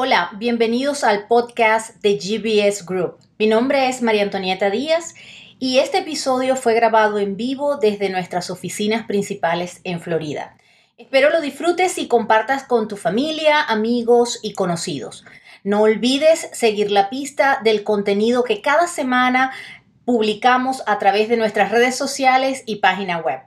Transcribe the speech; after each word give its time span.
Hola, 0.00 0.30
bienvenidos 0.36 1.02
al 1.02 1.26
podcast 1.26 2.00
de 2.02 2.18
GBS 2.18 2.86
Group. 2.86 3.18
Mi 3.36 3.48
nombre 3.48 3.88
es 3.88 4.00
María 4.00 4.22
Antonieta 4.22 4.70
Díaz 4.70 5.16
y 5.58 5.80
este 5.80 5.98
episodio 5.98 6.54
fue 6.54 6.74
grabado 6.74 7.18
en 7.18 7.36
vivo 7.36 7.78
desde 7.78 8.08
nuestras 8.08 8.48
oficinas 8.48 9.08
principales 9.08 9.80
en 9.82 10.00
Florida. 10.00 10.56
Espero 10.98 11.30
lo 11.30 11.40
disfrutes 11.40 11.98
y 11.98 12.06
compartas 12.06 12.62
con 12.62 12.86
tu 12.86 12.96
familia, 12.96 13.60
amigos 13.60 14.38
y 14.40 14.52
conocidos. 14.52 15.24
No 15.64 15.82
olvides 15.82 16.48
seguir 16.52 16.92
la 16.92 17.10
pista 17.10 17.58
del 17.64 17.82
contenido 17.82 18.44
que 18.44 18.62
cada 18.62 18.86
semana 18.86 19.50
publicamos 20.04 20.84
a 20.86 21.00
través 21.00 21.28
de 21.28 21.38
nuestras 21.38 21.72
redes 21.72 21.96
sociales 21.96 22.62
y 22.66 22.76
página 22.76 23.18
web. 23.18 23.40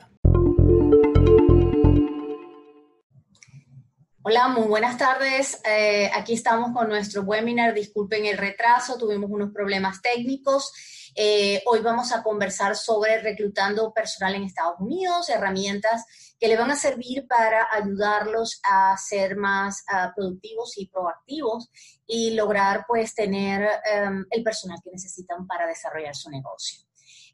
Hola, 4.23 4.49
muy 4.49 4.67
buenas 4.67 4.99
tardes. 4.99 5.59
Eh, 5.65 6.11
aquí 6.13 6.33
estamos 6.33 6.71
con 6.73 6.87
nuestro 6.87 7.23
webinar. 7.23 7.73
Disculpen 7.73 8.27
el 8.27 8.37
retraso, 8.37 8.95
tuvimos 8.95 9.31
unos 9.31 9.51
problemas 9.51 9.99
técnicos. 9.99 10.71
Eh, 11.15 11.63
hoy 11.65 11.79
vamos 11.79 12.11
a 12.11 12.21
conversar 12.21 12.75
sobre 12.75 13.19
reclutando 13.19 13.91
personal 13.91 14.35
en 14.35 14.43
Estados 14.43 14.75
Unidos, 14.79 15.27
herramientas 15.29 16.05
que 16.39 16.47
le 16.47 16.55
van 16.55 16.69
a 16.69 16.75
servir 16.75 17.25
para 17.27 17.67
ayudarlos 17.71 18.61
a 18.63 18.95
ser 18.95 19.37
más 19.37 19.83
ah, 19.87 20.13
productivos 20.15 20.77
y 20.77 20.85
proactivos 20.85 21.71
y 22.05 22.35
lograr 22.35 22.85
pues 22.87 23.15
tener 23.15 23.67
em, 23.91 24.23
el 24.29 24.43
personal 24.43 24.77
que 24.83 24.91
necesitan 24.91 25.47
para 25.47 25.65
desarrollar 25.65 26.15
su 26.15 26.29
negocio. 26.29 26.79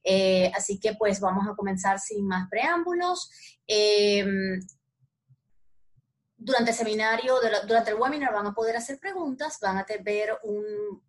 Eh, 0.06 0.50
así 0.56 0.80
que 0.80 0.94
pues 0.94 1.20
vamos 1.20 1.46
a 1.50 1.56
comenzar 1.56 2.00
sin 2.00 2.26
más 2.26 2.48
preámbulos. 2.50 3.30
Em, 3.68 4.58
durante 6.38 6.72
el 6.72 6.78
seminario, 6.78 7.36
durante 7.68 7.92
el 7.92 7.98
webinar 7.98 8.34
van 8.34 8.48
a 8.48 8.54
poder 8.54 8.78
hacer 8.78 9.00
preguntas, 9.00 9.58
van 9.60 9.78
a 9.78 9.86
ver 10.04 10.38
un, 10.44 11.02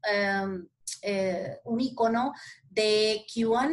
eh, 1.02 1.58
un 1.64 1.80
icono 1.80 2.32
de 2.70 3.24
QA 3.32 3.68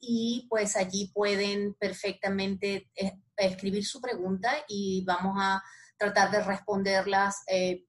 y 0.00 0.46
pues 0.48 0.76
allí 0.76 1.10
pueden 1.12 1.74
perfectamente 1.74 2.90
eh, 2.94 3.18
escribir 3.36 3.84
su 3.84 4.00
pregunta 4.00 4.52
y 4.68 5.04
vamos 5.04 5.36
a 5.38 5.62
tratar 5.98 6.30
de 6.30 6.42
responderlas 6.42 7.42
eh, 7.46 7.84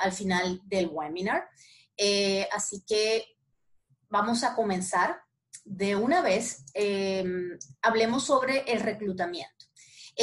al 0.00 0.12
final 0.12 0.60
del 0.64 0.88
webinar. 0.88 1.48
así 2.52 2.82
que 2.86 3.24
vamos 4.08 4.42
a 4.44 4.54
comenzar 4.54 5.20
de 5.64 5.96
una 5.96 6.22
vez. 6.22 6.64
Em, 6.74 7.58
hablemos 7.82 8.24
sobre 8.24 8.60
el 8.72 8.80
reclutamiento. 8.80 9.59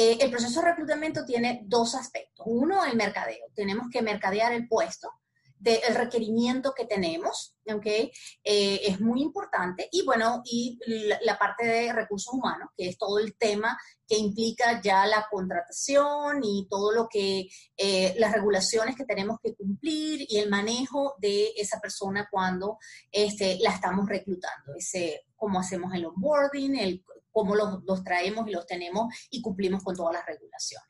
Eh, 0.00 0.16
el 0.20 0.30
proceso 0.30 0.60
de 0.60 0.68
reclutamiento 0.68 1.24
tiene 1.24 1.62
dos 1.66 1.96
aspectos. 1.96 2.46
Uno, 2.48 2.84
el 2.84 2.94
mercadeo. 2.96 3.46
Tenemos 3.52 3.88
que 3.90 4.00
mercadear 4.00 4.52
el 4.52 4.68
puesto 4.68 5.10
del 5.58 5.92
requerimiento 5.96 6.72
que 6.72 6.84
tenemos, 6.84 7.56
¿ok? 7.66 7.84
Eh, 7.84 8.12
es 8.44 9.00
muy 9.00 9.20
importante. 9.22 9.88
Y 9.90 10.04
bueno, 10.04 10.40
y 10.44 10.78
la, 11.20 11.36
parte 11.36 11.66
de 11.66 11.92
recursos 11.92 12.32
humanos, 12.32 12.68
que 12.76 12.90
es 12.90 12.96
todo 12.96 13.18
el 13.18 13.34
tema 13.36 13.76
que 14.06 14.16
implica 14.16 14.80
ya 14.80 15.04
la 15.04 15.26
contratación 15.28 16.44
y 16.44 16.68
todo 16.70 16.92
lo 16.92 17.08
que, 17.08 17.48
eh, 17.76 18.14
las 18.18 18.32
regulaciones 18.32 18.94
que 18.94 19.04
tenemos 19.04 19.38
que 19.42 19.56
cumplir 19.56 20.24
y 20.28 20.38
el 20.38 20.48
manejo 20.48 21.16
de 21.18 21.48
esa 21.56 21.80
persona 21.80 22.28
cuando 22.30 22.78
este, 23.10 23.58
la 23.58 23.70
estamos 23.70 24.08
reclutando. 24.08 24.76
Ese, 24.76 25.24
cómo 25.34 25.58
hacemos 25.58 25.92
el 25.92 26.06
onboarding, 26.06 26.76
el 26.76 27.04
cómo 27.38 27.54
los, 27.54 28.02
traemos 28.02 28.48
y 28.48 28.50
los 28.50 28.66
tenemos 28.66 29.14
y 29.30 29.40
cumplimos 29.40 29.84
con 29.84 29.94
todas 29.94 30.12
las 30.12 30.26
regulaciones. 30.26 30.88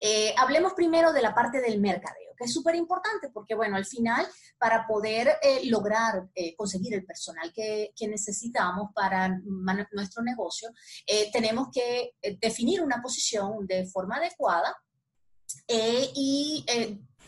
Eh, 0.00 0.34
hablemos 0.36 0.72
primero 0.72 1.12
de 1.12 1.22
la 1.22 1.32
parte 1.32 1.60
del 1.60 1.78
mercadeo, 1.78 2.34
que 2.36 2.46
es 2.46 2.52
súper 2.52 2.74
importante 2.74 3.28
porque, 3.32 3.54
bueno, 3.54 3.76
al 3.76 3.84
final, 3.84 4.26
para 4.58 4.84
poder 4.84 5.28
eh, 5.40 5.60
lograr 5.66 6.28
eh, 6.34 6.56
conseguir 6.56 6.94
el 6.94 7.04
personal 7.04 7.52
que, 7.54 7.92
que 7.94 8.08
necesitamos 8.08 8.90
para 8.92 9.28
nuestro 9.92 10.24
negocio, 10.24 10.70
tenemos 11.32 11.68
que 11.72 12.14
definir 12.40 12.82
una 12.82 13.00
posición 13.00 13.64
de 13.68 13.86
forma 13.86 14.16
adecuada 14.16 14.74
y 15.68 16.64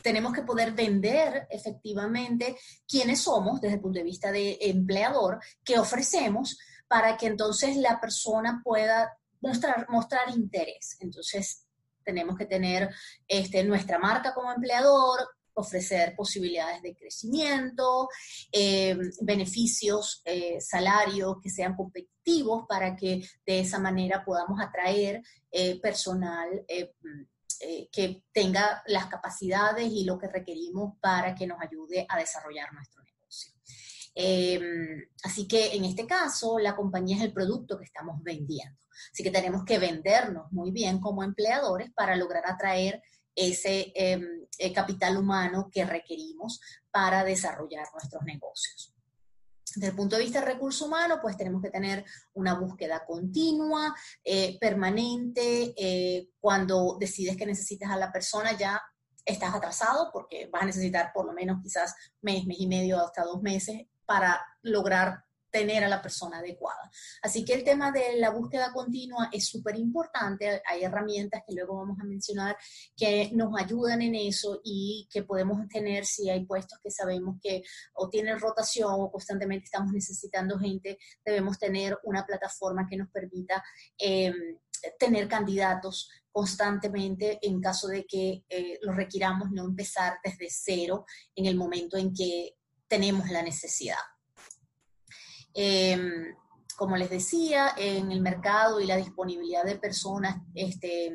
tenemos 0.02 0.32
que 0.32 0.42
poder 0.42 0.72
vender 0.72 1.46
efectivamente 1.48 2.56
quiénes 2.88 3.20
somos 3.20 3.60
desde 3.60 3.76
el 3.76 3.80
punto 3.80 3.98
de 3.98 4.04
vista 4.04 4.32
de 4.32 4.58
empleador, 4.60 5.38
qué 5.64 5.78
ofrecemos, 5.78 6.58
para 6.92 7.16
que 7.16 7.26
entonces 7.26 7.74
la 7.78 7.98
persona 7.98 8.60
pueda 8.62 9.16
mostrar, 9.40 9.86
mostrar 9.88 10.28
interés. 10.28 10.98
Entonces, 11.00 11.66
tenemos 12.04 12.36
que 12.36 12.44
tener 12.44 12.90
este, 13.26 13.64
nuestra 13.64 13.98
marca 13.98 14.34
como 14.34 14.52
empleador, 14.52 15.20
ofrecer 15.54 16.14
posibilidades 16.14 16.82
de 16.82 16.94
crecimiento, 16.94 18.10
eh, 18.52 18.94
beneficios, 19.22 20.20
eh, 20.26 20.60
salarios 20.60 21.36
que 21.42 21.48
sean 21.48 21.74
competitivos 21.74 22.66
para 22.68 22.94
que 22.94 23.26
de 23.46 23.60
esa 23.60 23.78
manera 23.78 24.22
podamos 24.22 24.60
atraer 24.60 25.22
eh, 25.50 25.80
personal 25.80 26.62
que 27.92 28.24
tenga 28.32 28.82
las 28.86 29.06
capacidades 29.06 29.86
y 29.86 30.04
lo 30.04 30.18
que 30.18 30.26
requerimos 30.26 30.98
para 31.00 31.32
que 31.34 31.46
nos 31.46 31.60
ayude 31.60 32.04
a 32.08 32.18
desarrollar 32.18 32.72
nuestro 32.72 33.01
Em, 34.14 35.08
así 35.22 35.48
que 35.48 35.74
en 35.74 35.84
este 35.84 36.06
caso, 36.06 36.58
la 36.58 36.76
compañía 36.76 37.16
es 37.16 37.22
el 37.22 37.32
producto 37.32 37.78
que 37.78 37.84
estamos 37.84 38.22
vendiendo. 38.22 38.78
Así 39.12 39.22
que 39.22 39.30
tenemos 39.30 39.64
que 39.64 39.78
vendernos 39.78 40.52
muy 40.52 40.70
bien 40.70 41.00
como 41.00 41.22
empleadores 41.22 41.90
para 41.92 42.16
lograr 42.16 42.44
atraer 42.46 43.02
ese 43.34 43.92
em, 43.94 44.46
eh, 44.58 44.72
capital 44.72 45.16
humano 45.16 45.70
que 45.72 45.84
requerimos 45.84 46.60
para 46.90 47.24
desarrollar 47.24 47.86
nuestros 47.92 48.22
negocios. 48.24 48.94
Desde 49.74 49.88
el 49.88 49.96
punto 49.96 50.16
de 50.16 50.24
vista 50.24 50.40
de 50.40 50.46
recurso 50.46 50.84
humano, 50.84 51.18
pues 51.22 51.38
tenemos 51.38 51.62
que 51.62 51.70
tener 51.70 52.04
una 52.34 52.52
búsqueda 52.54 53.06
continua, 53.06 53.94
eh, 54.22 54.58
permanente. 54.60 55.72
Eh, 55.74 56.28
cuando 56.38 56.98
decides 57.00 57.38
que 57.38 57.46
necesitas 57.46 57.90
a 57.90 57.96
la 57.96 58.12
persona, 58.12 58.52
ya 58.52 58.82
estás 59.24 59.54
atrasado 59.54 60.10
porque 60.12 60.50
vas 60.52 60.62
a 60.62 60.66
necesitar 60.66 61.10
por 61.14 61.24
lo 61.24 61.32
menos 61.32 61.62
quizás 61.62 61.94
mes, 62.20 62.44
mes 62.44 62.60
y 62.60 62.66
medio, 62.66 63.02
hasta 63.02 63.24
dos 63.24 63.40
meses 63.40 63.86
para 64.06 64.40
lograr 64.62 65.24
tener 65.52 65.84
a 65.84 65.88
la 65.88 66.02
persona 66.02 66.38
adecuada. 66.38 66.90
Así 67.20 67.44
que 67.44 67.52
el 67.52 67.62
tema 67.62 67.92
de 67.92 68.16
la 68.16 68.30
búsqueda 68.30 68.72
continua 68.72 69.28
es 69.30 69.46
súper 69.46 69.76
importante. 69.76 70.62
Hay 70.66 70.82
herramientas 70.82 71.42
que 71.46 71.54
luego 71.54 71.76
vamos 71.76 71.98
a 72.00 72.04
mencionar 72.04 72.56
que 72.96 73.30
nos 73.34 73.52
ayudan 73.60 74.00
en 74.00 74.14
eso 74.14 74.60
y 74.64 75.06
que 75.12 75.22
podemos 75.22 75.68
tener 75.68 76.06
si 76.06 76.30
hay 76.30 76.46
puestos 76.46 76.78
que 76.82 76.90
sabemos 76.90 77.36
que 77.40 77.62
o 77.92 78.08
tienen 78.08 78.40
rotación 78.40 78.90
o 78.92 79.10
constantemente 79.12 79.66
estamos 79.66 79.92
necesitando 79.92 80.58
gente, 80.58 80.98
debemos 81.24 81.58
tener 81.58 81.98
una 82.04 82.24
plataforma 82.24 82.86
que 82.88 82.96
nos 82.96 83.10
permita 83.10 83.62
em, 83.98 84.58
tener 84.98 85.28
candidatos 85.28 86.08
constantemente 86.32 87.38
en 87.42 87.60
caso 87.60 87.88
de 87.88 88.06
que 88.06 88.42
eh, 88.48 88.78
lo 88.80 88.92
requiramos, 88.92 89.50
no 89.50 89.64
empezar 89.64 90.14
desde 90.24 90.48
cero 90.48 91.04
en 91.36 91.44
el 91.44 91.56
momento 91.56 91.98
en 91.98 92.14
que 92.14 92.56
tenemos 92.92 93.30
la 93.30 93.42
necesidad. 93.42 94.04
Em, 95.54 96.36
como 96.76 96.94
les 96.98 97.08
decía, 97.08 97.72
en 97.74 98.12
el 98.12 98.20
mercado 98.20 98.80
y 98.80 98.86
la 98.86 98.98
disponibilidad 98.98 99.64
de 99.64 99.78
personas 99.78 100.36
este, 100.54 101.10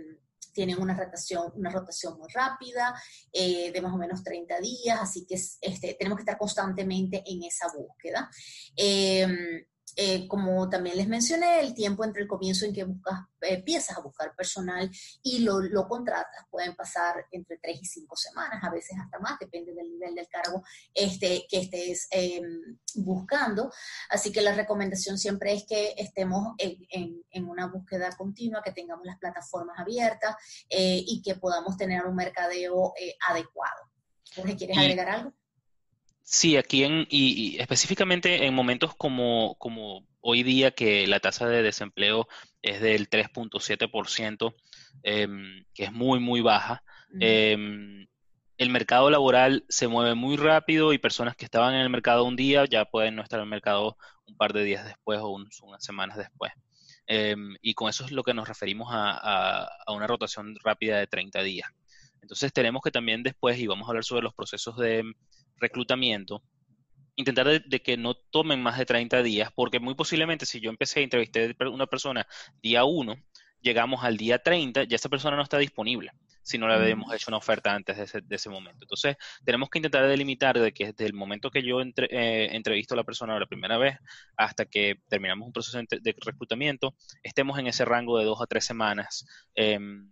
tienen 0.53 0.81
una 0.81 0.95
rotación, 0.95 1.51
una 1.53 1.69
rotación 1.69 2.17
muy 2.17 2.29
rápida, 2.33 2.99
eh, 3.31 3.71
de 3.71 3.79
más 3.79 3.93
o 3.93 3.97
menos 3.97 4.23
30 4.23 4.59
días, 4.59 4.99
así 4.99 5.23
que 5.27 5.35
este, 5.35 5.93
tenemos 5.99 6.17
que 6.17 6.23
estar 6.23 6.39
constantemente 6.39 7.23
en 7.27 7.43
esa 7.43 7.67
búsqueda. 7.67 8.27
Em, 8.75 9.63
eh, 9.99 10.27
como 10.27 10.69
también 10.69 10.95
les 10.95 11.07
mencioné, 11.07 11.59
el 11.59 11.73
tiempo 11.73 12.05
entre 12.05 12.21
el 12.21 12.27
comienzo 12.27 12.65
en 12.65 12.73
que 12.73 12.83
buscas, 12.83 13.21
eh, 13.41 13.55
empiezas 13.55 13.97
a 13.97 14.01
buscar 14.01 14.35
personal 14.35 14.91
y 15.23 15.39
lo, 15.39 15.59
lo, 15.59 15.87
contratas 15.87 16.45
pueden 16.51 16.75
pasar 16.75 17.25
entre 17.31 17.57
tres 17.57 17.79
y 17.81 17.85
cinco 17.85 18.15
semanas, 18.15 18.63
a 18.63 18.69
veces 18.69 18.95
hasta 19.03 19.17
más, 19.17 19.39
depende 19.39 19.73
del 19.73 19.89
nivel 19.89 20.13
del 20.13 20.27
cargo 20.27 20.63
este, 20.93 21.47
que 21.49 21.61
estés 21.61 22.07
em, 22.11 22.77
buscando. 22.93 23.71
Así 24.11 24.31
que 24.31 24.41
la 24.41 24.53
recomendación 24.53 25.17
siempre 25.17 25.53
es 25.53 25.65
que 25.65 25.95
estemos 25.97 26.53
en, 26.59 27.23
en, 27.31 27.45
una 27.49 27.65
búsqueda 27.65 28.15
continua, 28.15 28.61
que 28.63 28.73
tengamos 28.73 29.03
las 29.03 29.17
plataformas 29.17 29.79
abiertas 29.79 30.35
eh, 30.69 31.03
y 31.07 31.23
que 31.23 31.35
podamos 31.35 31.75
tener 31.75 32.05
un 32.05 32.15
mercadeo 32.15 32.93
adecuado. 33.27 33.89
Jorge, 34.35 34.55
¿quieres 34.55 34.77
agregar 34.77 35.09
algo? 35.09 35.33
Sí, 36.29 36.57
aquí 36.57 36.83
en, 36.83 37.07
y, 37.09 37.57
específicamente 37.57 38.45
en 38.45 38.53
momentos 38.53 38.93
como, 38.93 39.55
como 39.59 40.05
hoy 40.19 40.43
día 40.43 40.71
que 40.71 41.07
la 41.07 41.21
tasa 41.21 41.47
de 41.47 41.63
desempleo 41.63 42.27
es 42.61 42.81
del 42.81 43.07
3.7%, 43.09 44.53
em, 45.03 45.63
que 45.73 45.85
es 45.85 45.93
muy, 45.93 46.19
muy 46.19 46.41
baja, 46.41 46.83
em, 47.21 48.07
el 48.57 48.69
mercado 48.69 49.09
laboral 49.09 49.63
se 49.69 49.87
mueve 49.87 50.15
muy 50.15 50.35
rápido 50.35 50.91
y 50.91 50.97
personas 50.97 51.37
que 51.37 51.45
estaban 51.45 51.73
en 51.75 51.79
el 51.79 51.89
mercado 51.89 52.25
un 52.25 52.35
día 52.35 52.65
ya 52.65 52.83
pueden 52.83 53.15
no 53.15 53.21
estar 53.21 53.39
en 53.39 53.45
el 53.45 53.49
mercado 53.49 53.97
un 54.25 54.35
par 54.35 54.51
de 54.51 54.65
días 54.65 54.85
después 54.85 55.19
o 55.21 55.29
unas 55.29 55.55
semanas 55.83 56.17
después. 56.17 56.51
Em, 57.05 57.55
y 57.61 57.73
con 57.73 57.87
eso 57.87 58.03
es 58.03 58.11
lo 58.11 58.23
que 58.23 58.33
nos 58.33 58.49
referimos 58.49 58.89
a, 58.91 59.63
a, 59.85 59.93
una 59.93 60.07
rotación 60.07 60.57
rápida 60.61 60.97
de 60.99 61.07
30 61.07 61.41
días. 61.41 61.69
Entonces 62.21 62.51
tenemos 62.53 62.81
que 62.81 62.91
también 62.91 63.23
después, 63.23 63.59
y 63.59 63.67
vamos 63.67 63.87
a 63.87 63.91
hablar 63.91 64.03
sobre 64.03 64.23
los 64.23 64.33
procesos 64.33 64.77
de 64.77 65.03
reclutamiento, 65.57 66.43
intentar 67.15 67.47
de, 67.47 67.81
que 67.81 67.97
no 67.97 68.15
tomen 68.15 68.61
más 68.61 68.77
de 68.77 68.85
30 68.85 69.23
días, 69.23 69.51
porque 69.55 69.79
muy 69.79 69.95
posiblemente 69.95 70.45
si 70.45 70.59
yo 70.59 70.69
empecé 70.69 70.99
a 70.99 71.03
entrevistar 71.03 71.55
a 71.59 71.69
una 71.69 71.87
persona 71.87 72.27
día 72.61 72.83
1, 72.83 73.15
llegamos 73.61 74.03
al 74.03 74.17
día 74.17 74.39
30, 74.39 74.83
ya 74.83 74.95
esa 74.95 75.09
persona 75.09 75.35
no 75.35 75.43
está 75.43 75.57
disponible 75.57 76.11
si 76.47 76.57
no 76.57 76.69
le 76.69 76.75
habíamos 76.75 77.13
hecho 77.13 77.25
una 77.29 77.37
oferta 77.37 77.73
antes 77.73 77.97
de 77.97 78.35
ese, 78.35 78.49
momento. 78.49 78.85
Entonces, 78.85 79.17
tenemos 79.43 79.69
que 79.69 79.79
intentar 79.79 80.07
delimitar 80.07 80.57
de 80.57 80.71
que 80.71 80.93
desde 80.93 81.05
el 81.05 81.13
momento 81.13 81.51
que 81.51 81.61
yo 81.61 81.81
entre, 81.81 82.07
eh, 82.09 82.55
entrevisto 82.55 82.93
a 82.93 82.97
la 82.97 83.03
persona 83.03 83.37
la 83.37 83.45
primera 83.45 83.77
vez 83.77 83.97
hasta 84.37 84.63
que 84.65 84.95
terminamos 85.09 85.45
un 85.45 85.51
proceso 85.51 85.77
de 85.77 86.15
reclutamiento, 86.25 86.95
estemos 87.21 87.59
en 87.59 87.67
ese 87.67 87.83
rango 87.83 88.17
de 88.17 88.23
dos 88.23 88.41
a 88.41 88.47
tres 88.47 88.63
semanas 88.63 89.25
em, 89.55 90.09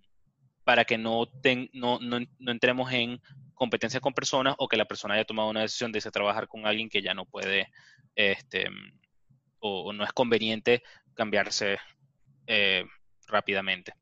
para 0.66 0.84
que 0.84 0.98
no, 0.98 1.30
no, 1.74 2.00
no, 2.00 2.52
entremos 2.52 2.92
en 2.92 3.22
competencia 3.54 4.02
con 4.02 4.14
personas 4.14 4.56
o 4.58 4.68
que 4.68 4.76
la 4.76 4.86
persona 4.86 5.14
haya 5.14 5.24
tomado 5.24 5.50
una 5.50 5.62
decisión 5.62 5.92
de 5.92 6.02
trabajar 6.02 6.48
con 6.48 6.66
alguien 6.66 6.90
que 6.90 7.02
ya 7.02 7.14
no 7.14 7.26
puede 7.26 7.72
este, 8.16 8.66
o, 9.60 9.94
no 9.94 10.04
es 10.04 10.12
conveniente 10.12 10.84
cambiarse 11.14 11.78
eh, 12.48 12.84
rápidamente. 13.28 13.94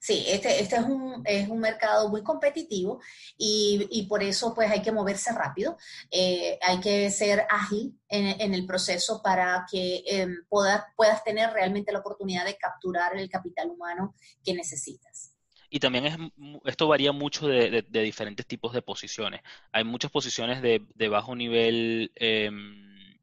Sí, 0.00 0.24
este, 0.28 0.60
este 0.60 0.76
es, 0.76 0.82
un, 0.82 1.22
es 1.24 1.48
un 1.48 1.60
mercado 1.60 2.10
muy 2.10 2.22
competitivo 2.22 3.00
y, 3.38 4.06
por 4.06 4.22
eso 4.22 4.54
pues 4.54 4.70
hay 4.70 4.82
que 4.82 4.92
moverse 4.92 5.32
rápido, 5.32 5.78
eh, 6.10 6.58
hay 6.60 6.78
que 6.80 7.10
ser 7.10 7.46
ágil 7.48 7.98
en, 8.08 8.52
el 8.52 8.66
proceso 8.66 9.22
para 9.22 9.64
que 9.70 10.04
eh, 10.06 10.28
puedas 10.50 11.24
tener 11.24 11.50
realmente 11.54 11.90
la 11.90 12.00
oportunidad 12.00 12.44
de 12.44 12.58
capturar 12.58 13.16
el 13.16 13.30
capital 13.30 13.70
humano 13.70 14.14
que 14.44 14.52
necesitas. 14.52 15.33
Y 15.74 15.80
también 15.80 16.06
es, 16.06 16.16
esto 16.66 16.86
varía 16.86 17.10
mucho 17.10 17.48
de, 17.48 17.82
diferentes 17.90 18.46
tipos 18.46 18.72
de 18.72 18.80
posiciones. 18.80 19.40
Hay 19.72 19.82
muchas 19.82 20.08
posiciones 20.12 20.62
de, 20.62 21.08
bajo 21.08 21.34
nivel 21.34 22.12
em, 22.14 23.18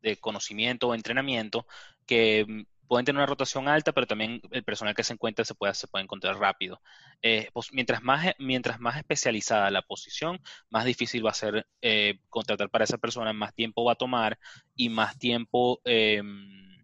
de 0.00 0.16
conocimiento 0.16 0.88
o 0.88 0.94
entrenamiento 0.94 1.66
que 2.06 2.64
pueden 2.88 3.04
tener 3.04 3.18
una 3.18 3.26
rotación 3.26 3.68
alta, 3.68 3.92
pero 3.92 4.06
también 4.06 4.40
el 4.52 4.64
personal 4.64 4.94
que 4.94 5.04
se 5.04 5.12
encuentra 5.12 5.44
se 5.44 5.54
puede, 5.54 5.74
se 5.74 5.86
puede 5.86 6.04
encontrar 6.04 6.38
rápido. 6.38 6.80
Eh, 7.20 7.50
mientras, 7.72 8.02
más, 8.02 8.34
mientras 8.38 8.80
más 8.80 8.96
especializada 8.96 9.70
la 9.70 9.82
posición, 9.82 10.40
más 10.70 10.86
difícil 10.86 11.26
va 11.26 11.32
a 11.32 11.34
ser 11.34 11.66
eh, 11.82 12.20
contratar 12.30 12.70
para 12.70 12.84
esa 12.84 12.96
persona, 12.96 13.34
más 13.34 13.54
tiempo 13.54 13.84
va 13.84 13.92
a 13.92 13.96
tomar 13.96 14.38
y 14.74 14.88
más 14.88 15.18
tiempo 15.18 15.82
em, 15.84 16.74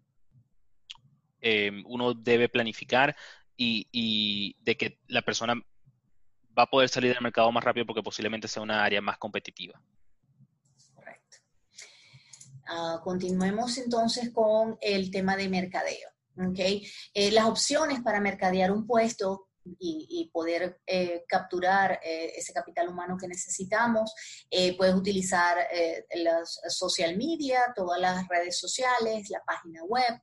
em, 1.41 1.83
uno 1.87 2.13
debe 2.13 2.47
planificar 2.47 3.15
y, 3.57 4.55
de 4.61 4.77
que 4.77 4.99
la 5.07 5.21
persona 5.21 5.55
va 6.57 6.63
a 6.63 6.69
poder 6.69 6.89
salir 6.89 7.13
del 7.13 7.23
mercado 7.23 7.51
más 7.51 7.63
rápido 7.63 7.85
porque 7.85 8.03
posiblemente 8.03 8.47
sea 8.47 8.63
una 8.63 8.83
área 8.83 9.01
más 9.01 9.17
competitiva. 9.17 9.81
Ah, 12.65 13.01
continuemos 13.03 13.77
entonces 13.77 14.31
con 14.31 14.77
el 14.81 15.11
tema 15.11 15.35
de 15.35 15.49
mercadeo. 15.49 16.09
¿okay? 16.49 16.87
Eh, 17.13 17.31
las 17.31 17.45
opciones 17.45 18.01
para 18.01 18.19
mercadear 18.19 18.71
un 18.71 18.87
puesto 18.87 19.49
y, 19.79 20.29
poder 20.33 20.81
eh, 20.85 21.23
capturar 21.25 21.99
eh, 22.03 22.33
ese 22.35 22.51
capital 22.51 22.89
humano 22.89 23.17
que 23.17 23.29
necesitamos. 23.29 24.13
puedes 24.77 24.93
utilizar 24.93 25.57
las 26.15 26.59
social 26.67 27.15
media, 27.15 27.71
todas 27.73 27.99
las 28.01 28.27
redes 28.27 28.57
sociales, 28.57 29.29
la 29.29 29.41
página 29.45 29.83
web. 29.85 30.19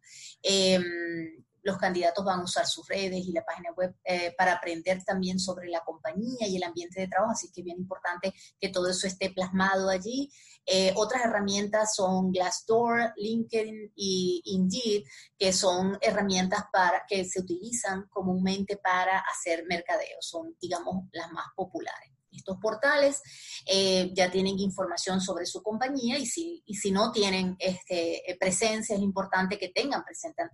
Los 1.62 1.79
candidatos 1.79 2.25
van 2.25 2.41
a 2.41 2.45
usar 2.45 2.67
sus 2.67 2.87
redes 2.89 3.27
y 3.27 3.33
la 3.33 3.45
página 3.45 3.73
web 3.73 3.95
para 4.37 4.55
aprender 4.55 5.03
también 5.05 5.39
sobre 5.39 5.69
la 5.69 5.81
compañía 5.81 6.47
y 6.47 6.57
el 6.57 6.62
ambiente 6.62 7.01
de 7.01 7.09
trabajo, 7.09 7.33
así 7.33 7.51
que 7.53 7.61
es 7.61 7.65
bien 7.65 7.79
importante 7.79 8.35
que 8.59 8.69
todo 8.69 8.89
eso 8.89 9.07
esté 9.07 9.31
plasmado 9.31 9.89
allí. 9.89 10.31
Eh, 10.67 10.93
otras 10.97 11.25
herramientas 11.25 11.95
son 11.95 12.31
Glassdoor, 12.31 13.12
LinkedIn 13.17 13.93
y 13.97 14.43
Indeed, 14.45 15.05
que 15.39 15.53
son 15.53 15.99
herramientas 16.01 16.65
para, 16.73 17.05
que 17.09 17.25
se 17.25 17.41
utilizan 17.41 18.07
comúnmente 18.09 18.77
para 18.77 19.19
hacer 19.19 19.65
mercadeo, 19.67 20.19
son, 20.21 20.57
digamos, 20.61 21.09
las 21.12 21.31
más 21.33 21.47
populares. 21.57 22.20
Estos 22.41 22.57
portales 22.57 23.23
eh, 23.67 24.11
ya 24.15 24.31
tienen 24.31 24.59
información 24.59 25.21
sobre 25.21 25.45
su 25.45 25.63
compañía 25.63 26.19
y 26.19 26.25
si, 26.25 26.63
y 26.65 26.75
si 26.75 26.91
no 26.91 27.13
tienen 27.13 27.55
este, 27.59 28.31
eh, 28.31 28.37
presencia, 28.39 28.97
es 28.97 29.03
importante 29.03 29.59
que 29.59 29.69
tengan 29.69 30.03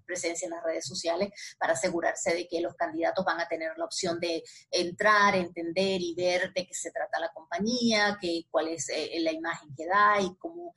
presencia 0.05 0.47
en 0.47 0.51
las 0.51 0.65
redes 0.65 0.85
sociales 0.85 1.31
para 1.59 1.75
asegurarse 1.75 2.35
de 2.35 2.49
que 2.49 2.61
los 2.61 2.75
candidatos 2.75 3.25
van 3.25 3.41
a 3.41 3.47
tener 3.47 3.79
la 3.79 3.85
opción 3.85 4.19
de 4.19 4.43
entrar, 4.71 5.37
entender 5.37 6.01
y 6.01 6.15
ver 6.17 6.53
de 6.53 6.67
qué 6.67 6.75
se 6.75 6.91
trata 6.91 7.21
la 7.21 7.33
compañía, 7.33 8.19
que, 8.21 8.43
cuál 8.51 8.69
es 8.69 8.89
eh, 8.89 9.19
la 9.21 9.33
imagen 9.33 9.69
que 9.77 9.87
da 9.87 10.21
y 10.21 10.35
cómo 10.37 10.75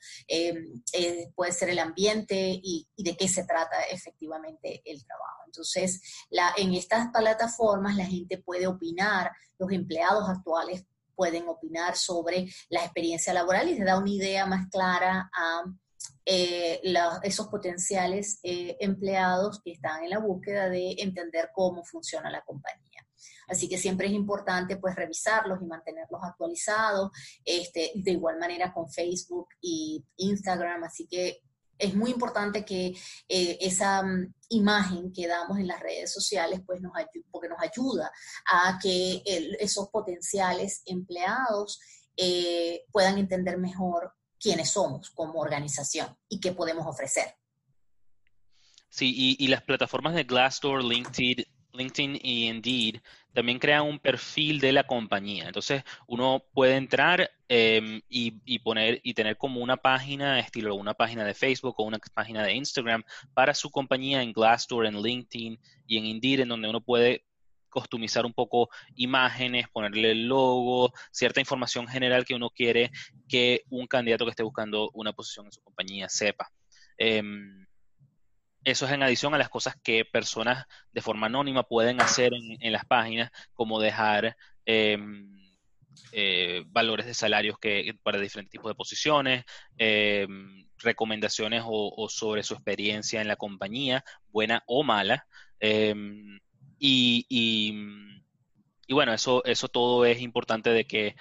puede 1.35 1.51
ser 1.51 1.69
el 1.69 1.79
ambiente 1.79 2.35
y, 2.61 2.87
y, 2.95 3.03
de 3.03 3.17
qué 3.17 3.27
se 3.27 3.45
trata 3.45 3.81
efectivamente 3.91 4.81
el 4.85 5.03
trabajo. 5.03 5.43
Entonces, 5.45 6.01
la, 6.29 6.53
en 6.57 6.73
estas 6.73 7.07
plataformas 7.11 7.95
la 7.95 8.05
gente 8.05 8.37
puede 8.37 8.67
opinar, 8.67 9.31
los 9.59 9.71
empleados 9.71 10.29
actuales 10.29 10.85
pueden 11.19 11.49
opinar 11.49 11.97
sobre 11.97 12.47
la 12.69 12.79
experiencia 12.79 13.33
laboral 13.33 13.67
y 13.67 13.75
te 13.75 13.83
da 13.83 13.97
una 13.97 14.09
idea 14.09 14.45
más 14.45 14.69
clara 14.69 15.29
a 15.33 15.65
eh, 16.25 16.81
esos 17.23 17.47
potenciales 17.47 18.39
eh, 18.41 18.77
empleados 18.79 19.59
que 19.61 19.73
están 19.73 20.01
en 20.01 20.11
la 20.11 20.19
búsqueda 20.19 20.69
de 20.69 20.95
entender 20.99 21.49
cómo 21.53 21.83
funciona 21.83 22.31
la 22.31 22.41
compañía. 22.43 23.05
Así 23.49 23.67
que 23.67 23.77
siempre 23.77 24.07
es 24.07 24.13
importante 24.13 24.77
pues 24.77 24.95
revisarlos 24.95 25.61
y 25.61 25.65
mantenerlos 25.65 26.21
actualizados, 26.23 27.11
este, 27.43 27.91
de 27.95 28.11
igual 28.11 28.39
manera 28.39 28.71
con 28.71 28.89
Facebook 28.89 29.49
y 29.59 30.01
Instagram, 30.15 30.85
así 30.85 31.05
que 31.05 31.41
es 31.79 31.95
muy 31.95 32.11
importante 32.11 32.65
que 32.65 32.93
eh, 33.27 33.57
esa 33.61 34.03
mm, 34.03 34.33
imagen 34.49 35.11
que 35.11 35.27
damos 35.27 35.57
en 35.57 35.67
las 35.67 35.79
redes 35.79 36.13
sociales, 36.13 36.61
pues 36.65 36.81
nos 36.81 36.91
porque 37.31 37.49
nos 37.49 37.59
ayuda 37.61 38.11
a 38.45 38.77
que 38.81 39.23
esos 39.59 39.89
potenciales 39.89 40.81
empleados 40.85 41.79
eh, 42.17 42.83
puedan 42.91 43.17
entender 43.17 43.57
mejor 43.57 44.13
quiénes 44.39 44.69
somos 44.69 45.09
como 45.11 45.39
organización 45.39 46.15
y 46.27 46.39
qué 46.39 46.51
podemos 46.51 46.85
ofrecer. 46.85 47.33
Sí, 48.89 49.13
y, 49.15 49.43
y 49.43 49.47
las 49.47 49.63
plataformas 49.63 50.15
de 50.15 50.23
Glassdoor, 50.23 50.83
LinkedIn, 50.83 51.45
LinkedIn 51.73 52.19
y 52.21 52.49
Indeed 52.49 53.01
también 53.33 53.59
crean 53.59 53.83
un 53.83 53.99
perfil 53.99 54.59
de 54.59 54.71
la 54.71 54.85
compañía. 54.85 55.47
Entonces, 55.47 55.83
uno 56.07 56.43
puede 56.53 56.75
entrar 56.75 57.29
em, 57.47 58.01
y, 58.09 58.59
poner 58.59 58.99
y 59.03 59.13
tener 59.13 59.37
como 59.37 59.61
una 59.61 59.77
página, 59.77 60.39
estilo 60.39 60.75
una 60.75 60.93
página 60.93 61.23
de 61.23 61.33
Facebook 61.33 61.75
o 61.77 61.83
una 61.83 61.99
página 62.13 62.43
de 62.43 62.53
Instagram 62.53 63.03
para 63.33 63.53
su 63.53 63.69
compañía 63.71 64.21
en 64.21 64.33
Glassdoor, 64.33 64.85
en 64.85 65.01
LinkedIn 65.01 65.59
y 65.87 65.97
en 65.97 66.05
Indeed, 66.05 66.41
en 66.41 66.49
donde 66.49 66.69
uno 66.69 66.81
puede 66.81 67.25
customizar 67.69 68.25
un 68.25 68.33
poco 68.33 68.69
imágenes, 68.95 69.67
ponerle 69.69 70.11
el 70.11 70.27
logo, 70.27 70.91
cierta 71.11 71.39
información 71.39 71.87
general 71.87 72.25
que 72.25 72.33
uno 72.33 72.49
quiere 72.49 72.91
que 73.27 73.63
un 73.69 73.85
candidato 73.87 74.25
que 74.25 74.31
esté 74.31 74.43
buscando 74.43 74.89
una 74.93 75.13
posición 75.13 75.45
en 75.45 75.51
su 75.51 75.61
compañía 75.61 76.09
sepa. 76.09 76.51
Em, 76.97 77.65
eso 78.63 78.85
es 78.85 78.91
en 78.91 79.03
adición 79.03 79.33
a 79.33 79.37
las 79.37 79.49
cosas 79.49 79.75
que 79.81 80.05
personas 80.05 80.65
de 80.91 81.01
forma 81.01 81.27
anónima 81.27 81.63
pueden 81.63 82.01
hacer 82.01 82.33
en, 82.33 82.71
las 82.71 82.85
páginas, 82.85 83.31
como 83.53 83.79
dejar 83.79 84.35
em, 84.65 85.39
eh, 86.11 86.63
valores 86.67 87.05
de 87.05 87.13
salarios 87.13 87.57
que, 87.59 87.95
para 88.03 88.19
diferentes 88.19 88.51
tipos 88.51 88.69
de 88.69 88.75
posiciones, 88.75 89.45
em, 89.77 90.65
recomendaciones 90.77 91.63
o, 91.65 92.07
sobre 92.09 92.43
su 92.43 92.53
experiencia 92.53 93.21
en 93.21 93.27
la 93.27 93.35
compañía, 93.35 94.03
buena 94.27 94.63
o 94.67 94.83
mala. 94.83 95.25
Em, 95.59 96.39
y, 96.79 97.73
bueno, 98.89 99.13
eso, 99.13 99.43
eso 99.45 99.67
todo 99.67 100.05
es 100.05 100.21
importante 100.21 100.71
de 100.71 100.85
que 100.85 101.15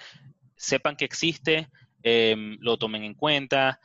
sepan 0.55 0.95
que 0.95 1.05
existe, 1.05 1.69
lo 2.03 2.77
tomen 2.77 3.03
en 3.03 3.13
cuenta 3.13 3.79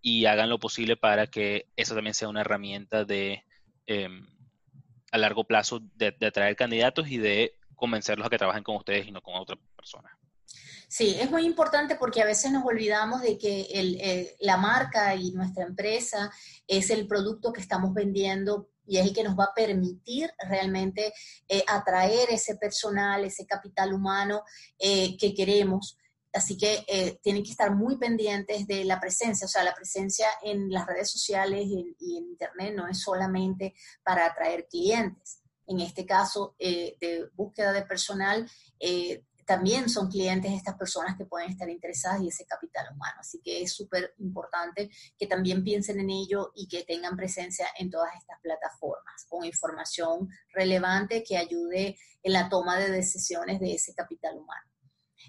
y 0.00 0.26
hagan 0.26 0.48
lo 0.48 0.58
posible 0.58 0.96
para 0.96 1.26
que 1.26 1.66
eso 1.76 1.94
también 1.94 2.14
sea 2.14 2.28
una 2.28 2.42
herramienta 2.42 3.04
de 3.04 3.44
em, 3.86 4.26
a 5.10 5.18
largo 5.18 5.44
plazo 5.44 5.80
de, 5.94 6.14
atraer 6.26 6.56
candidatos 6.56 7.08
y 7.08 7.18
de 7.18 7.54
convencerlos 7.74 8.26
a 8.26 8.30
que 8.30 8.38
trabajen 8.38 8.62
con 8.62 8.76
ustedes 8.76 9.06
y 9.06 9.12
no 9.12 9.22
con 9.22 9.34
otras 9.36 9.58
personas. 9.76 10.12
Sí, 10.88 11.16
es 11.20 11.30
muy 11.30 11.44
importante 11.44 11.96
porque 11.96 12.22
a 12.22 12.24
veces 12.24 12.50
nos 12.50 12.64
olvidamos 12.64 13.20
de 13.20 13.36
que 13.36 13.66
el, 13.72 14.28
la 14.40 14.56
marca 14.56 15.14
y 15.14 15.32
nuestra 15.32 15.64
empresa 15.64 16.32
es 16.66 16.88
el 16.90 17.06
producto 17.06 17.52
que 17.52 17.60
estamos 17.60 17.92
vendiendo 17.92 18.70
y 18.88 18.96
es 18.96 19.06
el 19.06 19.12
que 19.12 19.22
nos 19.22 19.38
va 19.38 19.44
a 19.44 19.54
permitir 19.54 20.30
realmente 20.48 21.12
eh, 21.46 21.62
atraer 21.68 22.30
ese 22.30 22.56
personal, 22.56 23.24
ese 23.24 23.46
capital 23.46 23.92
humano 23.92 24.42
eh, 24.78 25.16
que 25.18 25.34
queremos. 25.34 25.97
Así 26.32 26.58
que 26.58 26.84
eh, 26.86 27.18
tienen 27.22 27.42
que 27.42 27.50
estar 27.50 27.74
muy 27.74 27.96
pendientes 27.96 28.66
de 28.66 28.84
la 28.84 29.00
presencia, 29.00 29.46
o 29.46 29.48
sea, 29.48 29.64
la 29.64 29.74
presencia 29.74 30.26
en 30.42 30.70
las 30.70 30.86
redes 30.86 31.10
sociales 31.10 31.64
y 31.66 31.80
en, 32.18 32.28
Internet 32.28 32.74
no 32.76 32.86
es 32.86 33.00
solamente 33.00 33.74
para 34.04 34.26
atraer 34.26 34.68
clientes, 34.68 35.40
en 35.66 35.80
este 35.80 36.06
caso 36.06 36.54
eh, 36.58 36.96
de 37.00 37.28
búsqueda 37.34 37.72
de 37.72 37.82
personal, 37.82 38.48
eh, 38.78 39.24
también 39.48 39.88
son 39.88 40.10
clientes 40.10 40.52
estas 40.52 40.76
personas 40.76 41.16
que 41.16 41.24
pueden 41.24 41.50
estar 41.50 41.68
interesadas 41.70 42.20
y 42.20 42.28
ese 42.28 42.44
capital 42.44 42.86
humano. 42.92 43.16
Así 43.18 43.40
que 43.42 43.62
es 43.62 43.72
súper 43.72 44.14
importante 44.18 44.90
que 45.18 45.26
también 45.26 45.64
piensen 45.64 45.98
en 46.00 46.10
ello 46.10 46.52
y 46.54 46.68
que 46.68 46.84
tengan 46.84 47.16
presencia 47.16 47.66
en 47.78 47.90
todas 47.90 48.10
estas 48.14 48.38
plataformas 48.42 49.24
con 49.26 49.46
información 49.46 50.28
relevante 50.52 51.24
que 51.26 51.38
ayude 51.38 51.96
en 52.22 52.32
la 52.34 52.50
toma 52.50 52.78
de 52.78 52.90
decisiones 52.90 53.58
de 53.58 53.72
ese 53.72 53.94
capital 53.94 54.36
humano. 54.36 54.68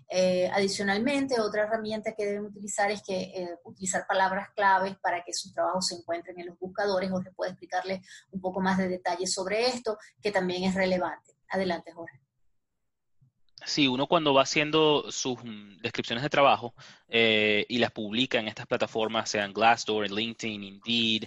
Eh, 0.09 0.49
adicionalmente, 0.53 1.39
otra 1.39 1.63
herramienta 1.63 2.13
que 2.15 2.25
deben 2.25 2.45
utilizar 2.45 2.91
es 2.91 3.01
que 3.01 3.21
eh, 3.21 3.49
utilizar 3.63 4.05
palabras 4.07 4.49
claves 4.55 4.95
para 5.01 5.23
que 5.23 5.33
sus 5.33 5.53
trabajos 5.53 5.87
se 5.87 5.95
encuentren 5.95 6.39
en 6.39 6.47
los 6.47 6.59
buscadores. 6.59 7.09
Jorge 7.09 7.31
puede 7.31 7.51
explicarles 7.51 8.01
un 8.31 8.41
poco 8.41 8.61
más 8.61 8.77
de 8.77 8.87
detalles 8.87 9.33
sobre 9.33 9.67
esto, 9.67 9.97
que 10.21 10.31
también 10.31 10.63
es 10.63 10.75
relevante. 10.75 11.33
Adelante, 11.49 11.91
Jorge. 11.91 12.19
Sí, 13.65 13.87
uno 13.87 14.07
cuando 14.07 14.33
va 14.33 14.43
haciendo 14.43 15.11
sus 15.11 15.43
mm, 15.43 15.81
descripciones 15.81 16.23
de 16.23 16.29
trabajo 16.29 16.73
eh, 17.09 17.65
y 17.67 17.77
las 17.77 17.91
publica 17.91 18.39
en 18.39 18.47
estas 18.47 18.65
plataformas, 18.65 19.29
sean 19.29 19.53
Glassdoor, 19.53 20.09
LinkedIn, 20.09 20.63
Indeed 20.63 21.25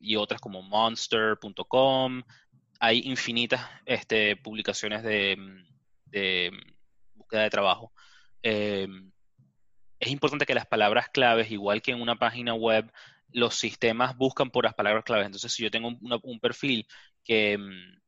y 0.00 0.16
otras 0.16 0.40
como 0.40 0.60
Monster.com, 0.60 2.22
hay 2.78 3.00
infinitas 3.04 3.60
este, 3.84 4.36
publicaciones 4.36 5.02
de, 5.02 5.36
mm, 5.36 6.75
de 7.30 7.50
trabajo. 7.50 7.92
Eh, 8.42 8.88
es 9.98 10.10
importante 10.10 10.46
que 10.46 10.54
las 10.54 10.66
palabras 10.66 11.08
claves, 11.08 11.50
igual 11.50 11.82
que 11.82 11.92
en 11.92 12.00
una 12.00 12.16
página 12.16 12.54
web, 12.54 12.90
los 13.32 13.56
sistemas 13.56 14.16
buscan 14.16 14.50
por 14.50 14.64
las 14.64 14.74
palabras 14.74 15.04
claves. 15.04 15.26
Entonces, 15.26 15.52
si 15.52 15.62
yo 15.62 15.70
tengo 15.70 15.88
un 16.22 16.40
perfil 16.40 16.86
que 17.24 17.58
mm, 17.58 17.98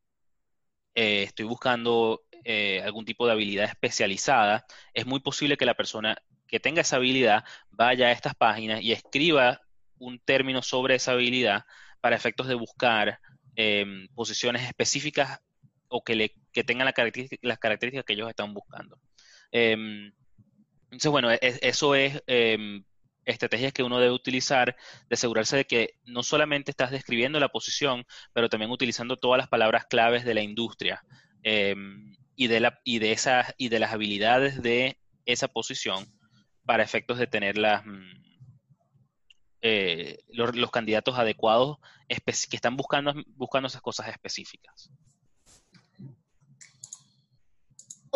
estoy 0.95 1.47
buscando 1.47 2.23
eh, 2.45 2.83
algún 2.83 3.05
tipo 3.05 3.27
de 3.27 3.33
habilidad 3.33 3.67
especializada, 3.67 4.65
es 4.95 5.07
muy 5.07 5.21
posible 5.21 5.57
que 5.57 5.67
la 5.67 5.75
persona 5.75 6.17
que 6.47 6.61
tenga 6.61 6.81
esa 6.81 6.97
habilidad 6.97 7.45
vaya 7.71 8.07
a 8.07 8.13
estas 8.13 8.35
páginas 8.35 8.81
y 8.83 8.93
escriba 8.93 9.61
un 9.99 10.19
término 10.19 10.63
sobre 10.63 10.95
esa 10.95 11.13
habilidad 11.13 11.65
para 12.01 12.17
efectos 12.17 12.47
de 12.47 12.55
buscar 12.55 13.21
em, 13.57 14.09
posiciones 14.15 14.63
específicas 14.63 15.41
o 15.89 16.03
que, 16.03 16.15
le, 16.15 16.35
tengan 16.67 16.87
las 16.87 17.59
características 17.59 18.05
que 18.05 18.13
ellos 18.13 18.29
están 18.29 18.55
buscando. 18.55 19.01
Em, 19.51 20.13
entonces, 20.85 21.11
bueno, 21.11 21.31
e, 21.33 21.39
eso 21.41 21.95
es 21.95 22.23
em, 22.27 22.85
estrategias 23.25 23.73
que 23.73 23.83
uno 23.83 23.99
debe 23.99 24.13
utilizar 24.13 24.77
de 25.09 25.15
asegurarse 25.15 25.57
de 25.57 25.65
que 25.67 25.95
no 26.05 26.23
solamente 26.23 26.71
estás 26.71 26.91
describiendo 26.91 27.41
la 27.41 27.49
posición, 27.51 28.05
pero 28.33 28.49
también 28.49 28.71
utilizando 28.71 29.17
todas 29.17 29.39
las 29.39 29.49
palabras 29.49 29.87
claves 29.87 30.25
de 30.25 30.35
la 30.35 30.43
industria 30.43 31.03
y 31.45 32.47
de, 32.47 32.61
la, 32.61 32.81
y 32.85 32.99
de, 32.99 33.13
esas, 33.13 33.55
y 33.57 33.69
de 33.69 33.79
las 33.79 33.93
habilidades 33.93 34.63
de 34.63 34.99
esa 35.25 35.49
posición 35.49 36.07
para 36.65 36.83
efectos 36.83 37.19
de 37.19 37.27
tener 37.27 37.59
las, 37.59 37.85
mm, 37.85 38.29
eh, 39.63 40.19
los, 40.29 40.71
candidatos 40.71 41.19
adecuados 41.19 41.79
que 42.09 42.57
están 42.57 42.77
buscando, 42.77 43.15
buscando 43.29 43.67
esas 43.67 43.83
cosas 43.83 44.09
específicas. 44.09 44.91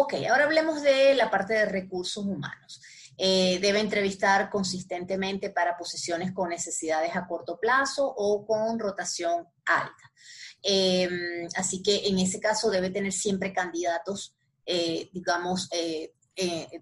Ok, 0.03 0.15
ahora 0.29 0.47
hablemos 0.47 0.83
de 0.83 1.15
la 1.15 1.31
parte 1.31 1.55
de 1.55 1.65
recursos 1.65 2.25
humanos. 2.27 2.83
Eh, 3.17 3.61
debe 3.61 3.79
entrevistar 3.79 4.51
consistentemente 4.51 5.51
para 5.51 5.79
posiciones 5.79 6.33
con 6.33 6.49
necesidades 6.49 7.15
a 7.15 7.25
corto 7.25 7.61
plazo 7.61 8.05
o 8.05 8.45
con 8.45 8.81
rotación 8.81 9.47
alta. 9.65 10.13
Em, 10.61 11.47
así 11.55 11.85
que 11.85 12.09
en 12.09 12.19
ese 12.19 12.41
caso 12.41 12.69
debe 12.69 12.91
tener 12.91 13.13
siempre 13.13 13.53
candidatos, 13.53 14.35
eh, 14.67 15.09
digamos, 15.13 15.69
eh, 15.71 16.13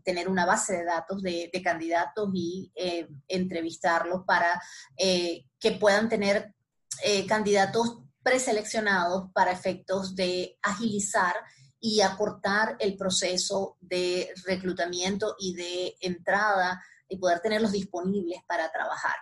tener 0.03 0.27
una 0.27 0.47
base 0.47 0.79
de 0.79 0.85
datos 0.87 1.21
de, 1.23 1.51
candidatos 1.63 2.31
y 2.33 2.73
entrevistarlos 3.29 4.25
para 4.25 4.63
que 4.97 5.73
puedan 5.79 6.09
tener 6.09 6.55
candidatos 7.29 7.99
preseleccionados 8.23 9.31
para 9.35 9.51
efectos 9.51 10.15
de 10.15 10.57
agilizar 10.63 11.35
y 11.81 12.01
acortar 12.03 12.77
el 12.79 12.97
proceso 12.97 13.77
de 13.81 14.33
reclutamiento 14.45 15.35
y 15.39 15.55
de 15.55 15.97
entrada 16.01 16.83
y 17.09 17.17
poder 17.17 17.41
tenerlos 17.41 17.73
disponibles 17.73 18.41
para 18.47 18.71
trabajar. 18.71 19.17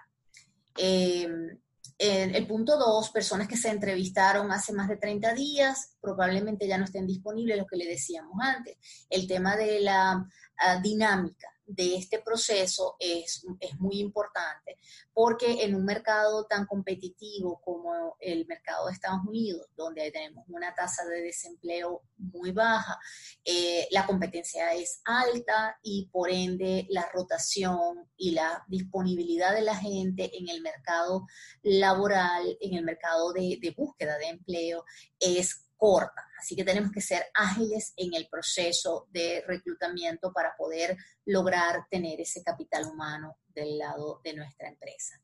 Em, 0.76 1.58
el 1.98 2.46
punto 2.46 2.78
dos, 2.78 3.10
personas 3.10 3.48
que 3.48 3.56
se 3.56 3.70
entrevistaron 3.70 4.52
hace 4.52 4.72
más 4.72 4.88
de 4.88 4.96
30 4.96 5.34
días, 5.34 5.96
probablemente 6.00 6.68
ya 6.68 6.78
no 6.78 6.84
estén 6.84 7.06
disponibles, 7.06 7.58
lo 7.58 7.66
que 7.66 7.76
le 7.76 7.86
decíamos 7.86 8.38
antes. 8.40 8.76
El 9.10 9.26
tema 9.26 9.56
de 9.56 9.80
la 9.80 10.24
ah, 10.58 10.80
dinámica 10.80 11.48
de 11.68 11.96
este 11.96 12.18
proceso 12.20 12.96
es, 12.98 13.44
es, 13.60 13.78
muy 13.78 14.00
importante, 14.00 14.78
porque 15.12 15.62
en 15.62 15.75
un 15.75 15.84
mercado 15.84 16.46
tan 16.46 16.66
competitivo 16.66 17.60
como 17.62 18.16
el 18.20 18.46
mercado 18.46 18.87
de 18.87 18.94
Estados 18.94 19.20
Unidos, 19.26 19.68
donde 19.76 20.10
tenemos 20.10 20.46
una 20.48 20.75
tasa 20.75 21.04
de 21.04 21.20
desempleo 21.20 22.02
muy 22.16 22.52
baja, 22.52 22.98
eh, 23.44 23.87
la 23.90 24.06
competencia 24.06 24.72
es 24.72 25.02
alta 25.04 25.78
y 25.82 26.08
por 26.10 26.30
ende 26.30 26.87
la 26.88 27.06
rotación 27.12 28.08
y 28.16 28.30
la 28.30 28.64
disponibilidad 28.66 29.54
de 29.54 29.62
la 29.62 29.76
gente 29.76 30.30
en 30.38 30.48
el 30.48 30.62
mercado 30.62 31.26
laboral, 31.62 32.56
en 32.62 32.75
el 32.75 32.84
mercado 32.84 33.34
de, 33.34 33.58
de 33.60 33.75
búsqueda 33.76 34.16
de 34.16 34.28
empleo, 34.28 34.84
es 35.20 35.67
corta. 35.78 36.28
Así 36.38 36.54
que 36.54 36.64
tenemos 36.64 36.92
que 36.92 37.00
ser 37.00 37.25
ágiles 37.32 37.94
en 37.97 38.12
el 38.14 38.28
proceso 38.28 39.06
de 39.11 39.42
reclutamiento 39.47 40.32
para 40.32 40.54
poder 40.56 40.97
lograr 41.25 41.87
tener 41.90 42.20
ese 42.20 42.42
capital 42.42 42.85
humano 42.87 43.38
del 43.47 43.78
lado 43.78 44.20
de 44.23 44.35
nuestra 44.35 44.68
empresa. 44.68 45.20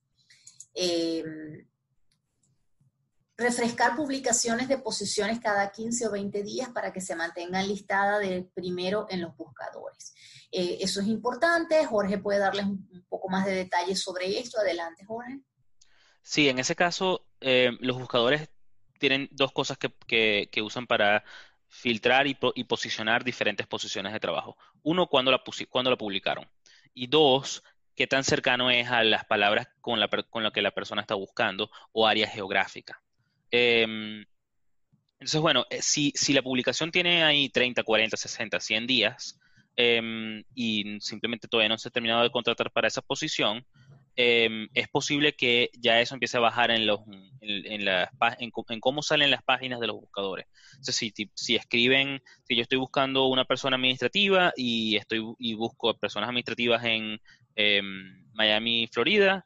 Em, 0.72 1.66
refrescar 3.36 3.96
publicaciones 3.96 4.68
de 4.68 4.78
posiciones 4.78 5.40
cada 5.40 5.70
15 5.70 6.06
o 6.06 6.12
20 6.12 6.42
días 6.42 6.68
para 6.70 6.92
que 6.92 7.00
se 7.00 7.16
mantengan 7.16 7.66
listadas 7.66 8.20
de 8.20 8.48
primero 8.54 9.06
en 9.10 9.20
los 9.20 9.36
buscadores. 9.36 10.14
Eh, 10.52 10.78
eso 10.80 11.00
es 11.00 11.08
importante. 11.08 11.84
Jorge 11.84 12.18
puede 12.18 12.38
darles 12.38 12.64
un, 12.66 13.04
poco 13.08 13.28
más 13.28 13.44
de 13.44 13.52
detalles 13.52 14.00
sobre 14.00 14.38
esto. 14.38 14.60
Adelante, 14.60 15.04
Jorge. 15.04 15.40
Sí, 16.22 16.48
en 16.48 16.58
ese 16.58 16.76
caso, 16.76 17.26
eh, 17.40 17.70
los 17.80 17.98
buscadores 17.98 18.48
tienen 18.98 19.28
dos 19.32 19.52
cosas 19.52 19.78
que, 19.78 20.48
usan 20.62 20.86
para 20.86 21.24
filtrar 21.68 22.26
y, 22.26 22.34
posicionar 22.34 23.24
diferentes 23.24 23.66
posiciones 23.66 24.12
de 24.12 24.20
trabajo. 24.20 24.56
Uno, 24.82 25.06
cuando 25.06 25.30
la, 25.30 25.42
cuando 25.68 25.90
la 25.90 25.96
publicaron. 25.96 26.48
Y 26.94 27.08
dos, 27.08 27.62
qué 27.94 28.06
tan 28.06 28.24
cercano 28.24 28.70
es 28.70 28.88
a 28.88 29.02
las 29.02 29.24
palabras 29.24 29.68
con 29.80 30.00
la, 30.00 30.08
con 30.08 30.42
la 30.42 30.50
que 30.50 30.62
la 30.62 30.70
persona 30.70 31.02
está 31.02 31.14
buscando 31.14 31.70
o 31.92 32.06
área 32.06 32.28
geográfica. 32.28 33.00
Em, 33.50 34.24
entonces, 35.14 35.40
bueno, 35.40 35.66
eh, 35.70 35.80
si, 35.80 36.12
si, 36.14 36.32
la 36.32 36.42
publicación 36.42 36.90
tiene 36.90 37.24
ahí 37.24 37.48
30, 37.48 37.82
40, 37.82 38.16
60, 38.16 38.60
100 38.60 38.86
días 38.86 39.40
em, 39.76 40.44
y 40.54 41.00
simplemente 41.00 41.48
todavía 41.48 41.68
no 41.68 41.78
se 41.78 41.88
ha 41.88 41.92
terminado 41.92 42.22
de 42.22 42.30
contratar 42.30 42.70
para 42.70 42.88
esa 42.88 43.00
posición, 43.00 43.64
Em, 44.16 44.68
es 44.74 44.88
posible 44.88 45.34
que 45.34 45.70
ya 45.76 46.00
eso 46.00 46.14
empiece 46.14 46.36
a 46.36 46.40
bajar 46.40 46.70
en, 46.70 46.86
los, 46.86 47.00
en, 47.40 47.88
en, 47.88 48.80
cómo 48.80 49.02
salen 49.02 49.30
las 49.32 49.42
páginas 49.42 49.80
de 49.80 49.88
los 49.88 49.96
buscadores. 49.96 50.46
si, 50.82 51.12
si, 51.34 51.56
escriben, 51.56 52.22
si 52.44 52.54
yo 52.54 52.62
estoy 52.62 52.78
buscando 52.78 53.26
una 53.26 53.44
persona 53.44 53.76
administrativa 53.76 54.52
y, 54.56 54.96
estoy, 54.96 55.34
y 55.38 55.54
busco 55.54 55.98
personas 55.98 56.28
administrativas 56.28 56.84
en 56.84 57.20
em, 57.56 58.24
Miami, 58.32 58.88
Florida, 58.92 59.44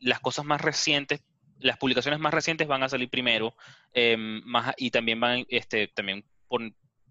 las 0.00 0.18
cosas 0.18 0.44
más 0.44 0.60
recientes, 0.60 1.22
las 1.60 1.78
publicaciones 1.78 2.18
más 2.18 2.34
recientes 2.34 2.66
van 2.66 2.82
a 2.82 2.88
salir 2.88 3.08
primero 3.08 3.54
em, 3.92 4.42
más, 4.44 4.74
y 4.78 4.90
también 4.90 5.20
van, 5.20 5.46
este, 5.48 5.86
también 5.88 6.24
por 6.48 6.60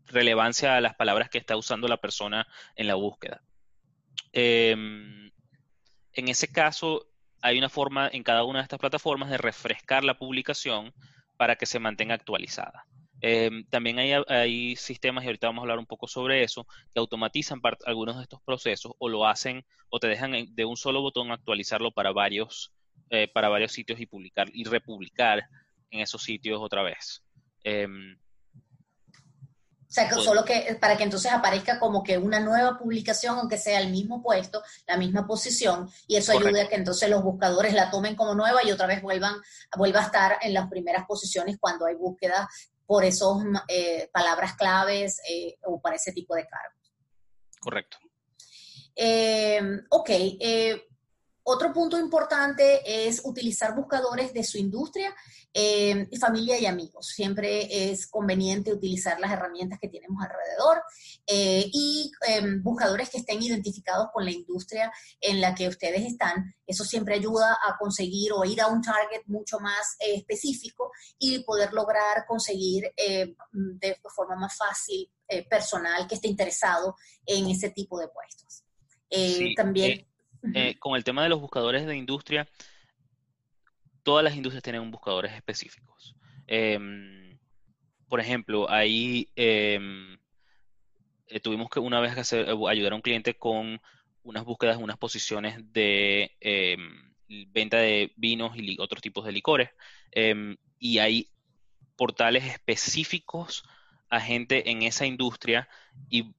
relevancia 0.08 0.75
a 0.75 0.82
las 0.82 0.96
palabras 0.96 1.30
que 1.30 1.38
está 1.38 1.56
usando 1.56 1.88
la 1.88 1.98
persona 1.98 2.46
en 2.75 2.88
la 2.88 2.96
búsqueda. 2.96 3.41
En 6.13 6.27
ese 6.27 6.48
caso, 6.48 7.08
hay 7.41 7.58
una 7.58 7.70
forma 7.70 8.10
en 8.12 8.24
cada 8.24 8.44
una 8.44 8.60
de 8.60 8.63
estas 8.63 8.80
plataformas 8.80 9.30
de 9.30 9.38
refrescar 9.38 10.03
la 10.03 10.18
publicación 10.18 10.94
para 11.38 11.56
que 11.56 11.65
se 11.65 11.80
mantenga 11.80 12.15
actualizada. 12.15 12.86
Em, 13.22 13.65
también 13.65 14.00
hay, 14.00 14.75
sistemas, 14.75 15.24
y 15.24 15.27
ahorita 15.27 15.48
vamos 15.48 15.62
a 15.62 15.63
hablar 15.63 15.80
un 15.80 15.86
poco 15.86 16.08
sobre 16.08 16.44
eso, 16.44 16.65
que 16.91 17.00
automatizan 17.00 17.62
algunos 17.86 18.18
de 18.18 18.24
estos 18.24 18.41
procesos 18.41 18.94
o 18.98 19.10
lo 19.10 19.27
hacen 19.27 19.63
o 19.89 20.00
te 20.00 20.08
dejan 20.08 20.34
de 20.56 20.65
un 20.65 20.75
solo 20.75 21.01
botón 21.01 21.32
actualizarlo 21.32 21.91
para 21.91 22.12
varios, 22.12 22.74
eh, 23.10 23.27
para 23.27 23.50
varios 23.50 23.72
sitios 23.72 24.00
y 24.00 24.08
publicar 24.08 24.48
y 24.53 24.63
republicar 24.63 25.48
en 25.91 26.00
esos 26.00 26.24
sitios 26.24 26.60
otra 26.62 26.82
vez. 26.82 27.24
Em, 27.63 28.18
o 29.91 29.93
sea, 29.93 30.10
solo 30.10 30.45
que 30.45 30.77
para 30.79 30.95
que 30.95 31.03
entonces 31.03 31.33
aparezca 31.33 31.77
como 31.77 32.01
que 32.01 32.17
una 32.17 32.39
nueva 32.39 32.77
publicación, 32.77 33.38
aunque 33.38 33.57
sea 33.57 33.81
el 33.81 33.91
mismo 33.91 34.24
puesto, 34.24 34.63
la 34.88 34.95
misma 34.95 35.27
posición, 35.27 35.89
y 36.07 36.15
eso 36.15 36.31
ayude 36.31 36.62
a 36.62 36.69
que 36.69 36.75
entonces 36.75 37.10
los 37.10 37.21
buscadores 37.21 37.74
la 37.74 37.91
tomen 37.91 38.15
como 38.15 38.33
nueva 38.33 38.63
y 38.63 38.71
otra 38.71 38.88
vez 38.88 39.01
vuelvan, 39.01 39.36
vuelva 39.77 40.00
a 40.00 40.05
estar 40.05 40.38
en 40.43 40.53
las 40.53 40.69
primeras 40.69 41.05
posiciones 41.05 41.57
cuando 41.60 41.88
hay 41.88 41.95
búsquedas 41.95 42.48
por 42.86 43.03
esas 43.03 43.27
palabras 44.13 44.55
claves 44.55 45.19
o 45.65 45.81
para 45.81 45.98
ese 45.98 46.13
tipo 46.13 46.36
de 46.36 46.48
cargos. 46.48 46.93
Correcto. 47.60 47.98
ok, 49.89 50.10
otro 51.51 51.74
punto 51.74 52.00
importante 52.00 52.81
es 53.08 53.22
utilizar 53.25 53.75
buscadores 53.75 54.34
de 54.34 54.43
su 54.43 54.58
industria, 54.58 55.13
eh, 55.53 56.08
familia 56.20 56.58
y 56.58 56.65
amigos. 56.65 57.08
Siempre 57.08 57.91
es 57.91 58.08
conveniente 58.08 58.72
utilizar 58.72 59.20
las 59.20 59.31
herramientas 59.31 59.77
que 59.79 59.89
tenemos 59.89 60.24
alrededor 60.24 60.81
eh, 61.27 61.65
y 61.74 62.10
em, 62.27 62.63
buscadores 62.63 63.10
que 63.10 63.17
estén 63.17 63.43
identificados 63.43 64.08
con 64.13 64.24
la 64.24 64.31
industria 64.31 64.91
en 65.20 65.41
la 65.41 65.53
que 65.53 65.67
ustedes 65.67 66.05
están. 66.05 66.55
Eso 66.65 66.86
siempre 66.86 67.15
ayuda 67.15 67.58
a 67.62 67.77
conseguir 67.77 68.31
o 68.31 68.46
ir 68.46 68.62
a 68.62 68.67
un 68.67 68.81
target 68.81 69.24
mucho 69.25 69.60
más 69.60 69.98
eh, 70.00 70.15
específico 70.15 70.91
y 71.20 71.43
poder 71.43 71.74
lograr 71.74 72.25
conseguir 72.25 72.93
de 72.93 73.98
forma 74.15 74.36
más 74.36 74.55
fácil 74.55 75.12
personal 75.50 76.08
que 76.08 76.15
esté 76.15 76.27
interesado 76.27 76.96
en 77.25 77.50
ese 77.50 77.70
tipo 77.72 78.00
de 78.00 78.08
puestos. 78.08 78.63
también 79.55 80.11
eh, 80.53 80.75
con 80.79 80.95
el 80.95 81.03
tema 81.03 81.24
de 81.24 81.29
los 81.29 81.39
buscadores 81.39 81.86
de 81.86 81.95
industria, 81.95 82.48
todas 84.03 84.24
las 84.24 84.36
industrias 84.36 84.63
tienen 84.63 84.89
buscadores 84.91 85.33
específicos. 85.33 86.15
Em, 86.48 87.38
por 88.07 88.19
ejemplo, 88.19 88.69
ahí 88.69 89.29
em, 89.36 90.17
eh, 91.27 91.39
tuvimos 91.39 91.69
que 91.69 91.79
una 91.79 92.00
vez 92.00 92.13
que 92.13 92.21
hacer, 92.21 92.50
eh, 92.50 92.55
ayudar 92.69 92.93
a 92.93 92.95
un 92.95 93.01
cliente 93.01 93.36
con 93.36 93.79
unas 94.24 94.43
búsquedas, 94.43 94.77
unas 94.77 94.98
posiciones 94.98 95.57
de 95.71 96.36
em, 96.39 97.13
venta 97.48 97.77
de 97.77 98.12
vinos 98.15 98.57
y 98.57 98.77
otros 98.79 99.01
tipos 99.01 99.25
de 99.25 99.31
licores. 99.31 99.69
y 100.83 100.98
hay 100.98 101.29
portales 101.95 102.43
específicos 102.45 103.63
a 104.10 104.19
gente 104.19 104.71
en 104.71 104.81
esa 104.81 105.05
industria 105.05 105.69
y 106.10 106.33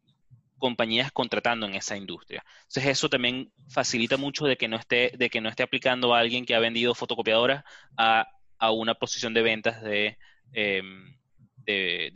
compañías 0.63 1.11
contratando 1.11 1.67
en 1.67 1.75
esa 1.75 1.97
industria. 1.97 2.45
Entonces 2.61 2.87
eso 2.87 3.09
también 3.09 3.53
facilita 3.69 4.17
mucho 4.17 4.47
de 4.47 4.57
que 4.57 4.69
no 4.69 4.77
esté, 4.77 5.13
de 5.19 5.29
que 5.29 5.41
no 5.41 5.49
esté 5.49 5.65
aplicando 5.65 6.15
a 6.15 6.21
alguien 6.21 6.47
que 6.47 6.55
ha 6.55 6.61
vendido 6.61 6.95
fotocopiadoras 6.95 7.65
a, 7.99 8.29
una 8.71 8.95
posición 8.95 9.35
de 9.35 9.43
ventas 9.43 9.83
de, 9.83 10.17
em, 10.53 11.19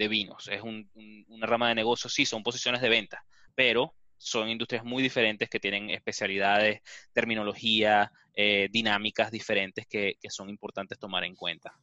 vinos. 0.08 0.48
Es 0.48 0.62
una 0.62 1.46
rama 1.46 1.68
de 1.68 1.74
negocio, 1.74 2.08
sí, 2.08 2.24
son 2.24 2.44
posiciones 2.44 2.80
de 2.80 2.88
venta, 2.88 3.24
pero 3.56 3.96
son 4.16 4.48
industrias 4.48 4.84
muy 4.84 5.02
diferentes 5.02 5.50
que 5.50 5.58
tienen 5.58 5.90
especialidades, 5.90 6.82
terminología, 7.12 8.12
eh, 8.32 8.68
dinámicas 8.70 9.32
diferentes 9.32 9.86
que 9.88 10.16
son 10.28 10.48
importantes 10.48 11.00
tomar 11.00 11.24
en 11.24 11.34
cuenta. 11.34 11.74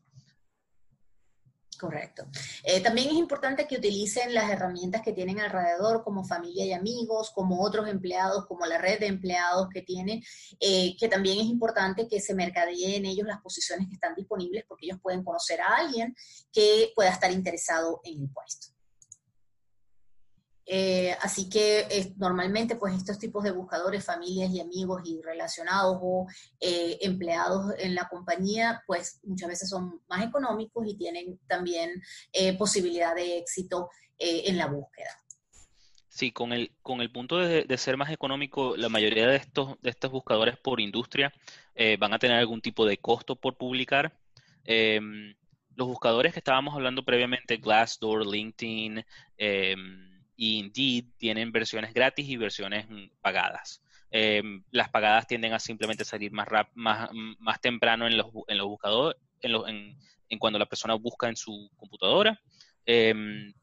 Correcto. 1.84 2.26
Eh, 2.64 2.80
también 2.80 3.10
es 3.10 3.16
importante 3.16 3.68
que 3.68 3.76
utilicen 3.76 4.34
las 4.34 4.50
herramientas 4.50 5.02
que 5.02 5.12
tienen 5.12 5.42
alrededor, 5.42 6.02
como 6.02 6.24
familia 6.24 6.64
y 6.64 6.72
amigos, 6.72 7.30
como 7.32 7.62
otros 7.62 7.90
empleados, 7.90 8.46
como 8.46 8.66
la 8.66 8.78
red 8.78 9.02
de 9.02 9.08
empleados 9.08 9.68
que 9.68 9.82
tienen, 9.82 10.24
eh, 10.62 10.96
que 10.98 11.10
también 11.10 11.40
es 11.40 11.46
importante 11.48 12.08
que 12.08 12.22
se 12.22 12.34
mercadeen 12.36 13.06
ellos 13.06 13.28
las 13.28 13.42
posiciones 13.42 13.90
que 13.90 13.96
están 13.96 14.16
disponibles, 14.16 14.64
porque 14.66 14.86
ellos 14.86 15.00
pueden 15.04 15.26
conocer 15.26 15.60
a 15.60 15.76
alguien 15.76 16.16
que 16.54 16.94
pueda 16.96 17.10
estar 17.10 17.30
interesado 17.32 18.00
en 18.06 18.22
el 18.22 18.30
puesto. 18.30 18.73
Eh, 20.66 21.16
así 21.22 21.50
que 21.50 21.80
eh, 21.90 22.14
normalmente 22.16 22.76
pues 22.76 22.96
estos 22.96 23.20
tipos 23.20 23.44
de 23.44 23.52
buscadores, 23.52 24.06
familias 24.06 24.50
y 24.52 24.62
amigos 24.62 25.02
y 25.06 25.22
relacionados 25.22 25.98
o 26.02 26.28
eh, 26.60 26.98
empleados 27.02 27.74
en 27.78 27.96
la 27.96 28.08
compañía, 28.08 28.82
pues 28.88 29.20
muchas 29.24 29.50
veces 29.50 29.70
son 29.70 30.02
más 30.08 30.24
económicos 30.26 30.88
y 30.88 30.96
tienen 30.96 31.40
también 31.48 32.02
posibilidad 32.58 33.16
de 33.16 33.40
éxito 33.40 33.90
en 34.18 34.58
la 34.58 34.68
búsqueda. 34.68 35.10
Sí, 36.08 36.32
con 36.32 36.54
el, 36.54 36.72
con 36.82 37.02
el 37.02 37.12
punto 37.12 37.38
de, 37.38 37.64
de, 37.64 37.78
ser 37.78 37.98
más 37.98 38.12
económico, 38.12 38.78
la 38.78 38.88
mayoría 38.88 39.28
de 39.28 39.36
estos, 39.36 39.82
de 39.82 39.90
estos 39.90 40.12
buscadores 40.12 40.58
por 40.58 40.80
industria 40.80 41.34
van 42.00 42.14
a 42.14 42.20
tener 42.20 42.38
algún 42.38 42.62
tipo 42.62 42.86
de 42.86 42.98
costo 42.98 43.36
por 43.36 43.58
publicar. 43.58 44.16
Em, 44.64 45.36
los 45.76 45.88
buscadores 45.88 46.34
que 46.34 46.40
estábamos 46.40 46.76
hablando 46.76 47.04
previamente, 47.04 47.58
Glassdoor, 47.58 48.26
LinkedIn, 48.26 49.04
em, 49.38 50.13
y 50.36 50.60
Indeed 50.60 51.06
tienen 51.18 51.52
versiones 51.52 51.94
gratis 51.94 52.28
y 52.28 52.38
versiones 52.38 52.88
mm, 52.90 53.10
pagadas. 53.22 53.82
Em, 54.12 54.64
las 54.72 54.90
pagadas 54.90 55.26
tienden 55.28 55.54
a 55.54 55.60
simplemente 55.60 56.06
salir 56.06 56.32
más, 56.32 56.48
más, 56.76 57.10
más 57.40 57.60
temprano 57.62 58.06
en 58.06 58.18
los, 58.18 58.28
en 58.48 58.58
los 58.58 58.68
buscadores, 58.68 59.20
en, 59.42 59.98
cuando 60.40 60.60
la 60.60 60.66
persona 60.66 60.96
busca 60.96 61.30
en 61.30 61.36
su 61.36 61.70
computadora, 61.76 62.40
em, 62.86 63.54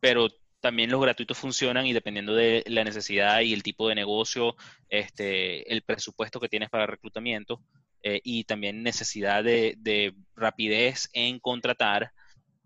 pero 0.00 0.28
también 0.60 0.90
los 0.90 1.00
gratuitos 1.00 1.38
funcionan 1.38 1.86
y 1.86 1.92
dependiendo 1.92 2.34
de 2.34 2.64
la 2.66 2.84
necesidad 2.84 3.40
y 3.40 3.52
el 3.52 3.62
tipo 3.62 3.88
de 3.88 3.94
negocio, 3.94 4.56
este, 4.88 5.72
el 5.72 5.82
presupuesto 5.82 6.40
que 6.40 6.48
tienes 6.48 6.70
para 6.70 6.86
reclutamiento 6.86 7.62
eh, 8.02 8.20
y 8.24 8.44
también 8.44 8.82
necesidad 8.82 9.44
de, 9.44 9.74
de 9.78 10.14
rapidez 10.34 11.08
en 11.12 11.38
contratar, 11.38 12.12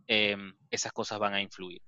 em, 0.07 0.55
esas 0.71 0.93
cosas 0.93 1.19
van 1.19 1.35
a 1.35 1.43
influir. 1.43 1.83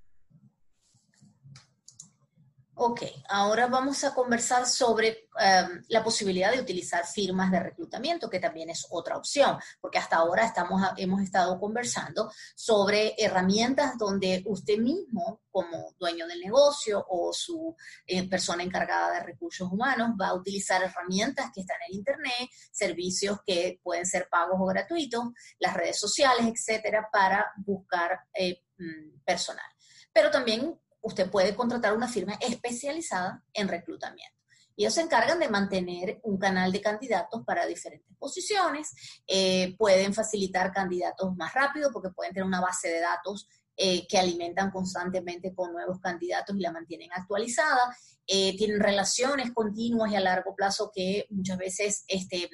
Ok, 2.76 3.02
ahora 3.28 3.68
vamos 3.68 4.02
a 4.02 4.12
conversar 4.12 4.66
sobre 4.66 5.28
em, 5.38 5.82
la 5.90 6.02
posibilidad 6.02 6.50
de 6.50 6.60
utilizar 6.60 7.06
firmas 7.06 7.52
de 7.52 7.60
reclutamiento, 7.60 8.28
que 8.28 8.40
también 8.40 8.68
es 8.68 8.88
otra 8.90 9.16
opción, 9.16 9.56
porque 9.80 9.98
hasta 9.98 10.16
ahora 10.16 10.44
estamos, 10.44 10.82
hemos 10.96 11.22
estado 11.22 11.60
conversando 11.60 12.32
sobre 12.56 13.14
herramientas 13.16 13.96
donde 13.96 14.42
usted 14.46 14.78
mismo, 14.78 15.42
como 15.52 15.94
dueño 16.00 16.26
del 16.26 16.40
negocio 16.40 17.04
o 17.08 17.32
su 17.32 17.76
eh, 18.08 18.28
persona 18.28 18.64
encargada 18.64 19.12
de 19.12 19.20
recursos 19.20 19.70
humanos, 19.70 20.16
va 20.20 20.28
a 20.28 20.34
utilizar 20.34 20.82
herramientas 20.82 21.52
que 21.54 21.60
están 21.60 21.78
en 21.88 21.98
Internet, 21.98 22.50
servicios 22.72 23.38
que 23.46 23.78
pueden 23.84 24.04
ser 24.04 24.28
pagos 24.28 24.56
o 24.58 24.66
gratuitos, 24.66 25.26
las 25.60 25.74
redes 25.74 26.00
sociales, 26.00 26.44
etcétera, 26.44 27.08
para 27.12 27.52
buscar 27.56 28.18
eh, 28.34 28.64
mm, 28.78 29.20
personal. 29.24 29.64
Pero 30.12 30.30
también 30.30 30.76
usted 31.04 31.30
puede 31.30 31.54
contratar 31.54 31.94
una 31.94 32.08
firma 32.08 32.34
especializada 32.40 33.44
en 33.52 33.68
reclutamiento. 33.68 34.34
Ellos 34.76 34.94
se 34.94 35.02
encargan 35.02 35.38
de 35.38 35.48
mantener 35.48 36.18
un 36.24 36.38
canal 36.38 36.72
de 36.72 36.80
candidatos 36.80 37.44
para 37.44 37.66
diferentes 37.66 38.16
posiciones, 38.18 38.90
eh, 39.26 39.76
pueden 39.78 40.14
facilitar 40.14 40.72
candidatos 40.72 41.36
más 41.36 41.54
rápido 41.54 41.92
porque 41.92 42.10
pueden 42.10 42.32
tener 42.32 42.46
una 42.46 42.60
base 42.60 42.88
de 42.88 43.00
datos 43.00 43.48
eh, 43.76 44.06
que 44.08 44.18
alimentan 44.18 44.70
constantemente 44.70 45.54
con 45.54 45.72
nuevos 45.72 46.00
candidatos 46.00 46.56
y 46.56 46.60
la 46.60 46.72
mantienen 46.72 47.10
actualizada. 47.12 47.94
Eh, 48.26 48.56
tienen 48.56 48.80
relaciones 48.80 49.52
continuas 49.52 50.10
y 50.10 50.16
a 50.16 50.20
largo 50.20 50.56
plazo 50.56 50.90
que 50.92 51.26
muchas 51.30 51.58
veces 51.58 52.04
este, 52.08 52.48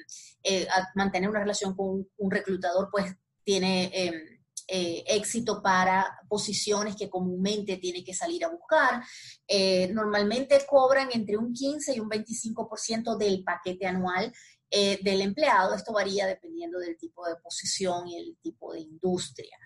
mantener 0.93 1.29
una 1.29 1.39
relación 1.39 1.75
con 1.75 2.07
un 2.17 2.31
reclutador 2.31 2.89
pues 2.91 3.15
tiene 3.43 3.89
em, 3.93 4.40
eh, 4.73 5.03
éxito 5.05 5.61
para 5.61 6.17
posiciones 6.29 6.95
que 6.95 7.09
comúnmente 7.09 7.75
tiene 7.75 8.05
que 8.05 8.13
salir 8.13 8.45
a 8.45 8.47
buscar. 8.47 9.03
Eh, 9.45 9.89
normalmente 9.91 10.65
cobran 10.65 11.09
entre 11.11 11.35
un 11.37 11.51
15 11.51 11.93
y 11.93 11.99
un 11.99 12.09
25% 12.09 13.17
del 13.17 13.43
paquete 13.43 13.85
anual 13.85 14.31
eh, 14.69 14.97
del 15.03 15.19
empleado. 15.19 15.75
Esto 15.75 15.91
varía 15.91 16.25
dependiendo 16.25 16.79
del 16.79 16.97
tipo 16.97 17.27
de 17.27 17.35
posición 17.35 18.07
y 18.07 18.15
el 18.15 18.37
tipo 18.41 18.71
de 18.71 18.79
industria. 18.79 19.57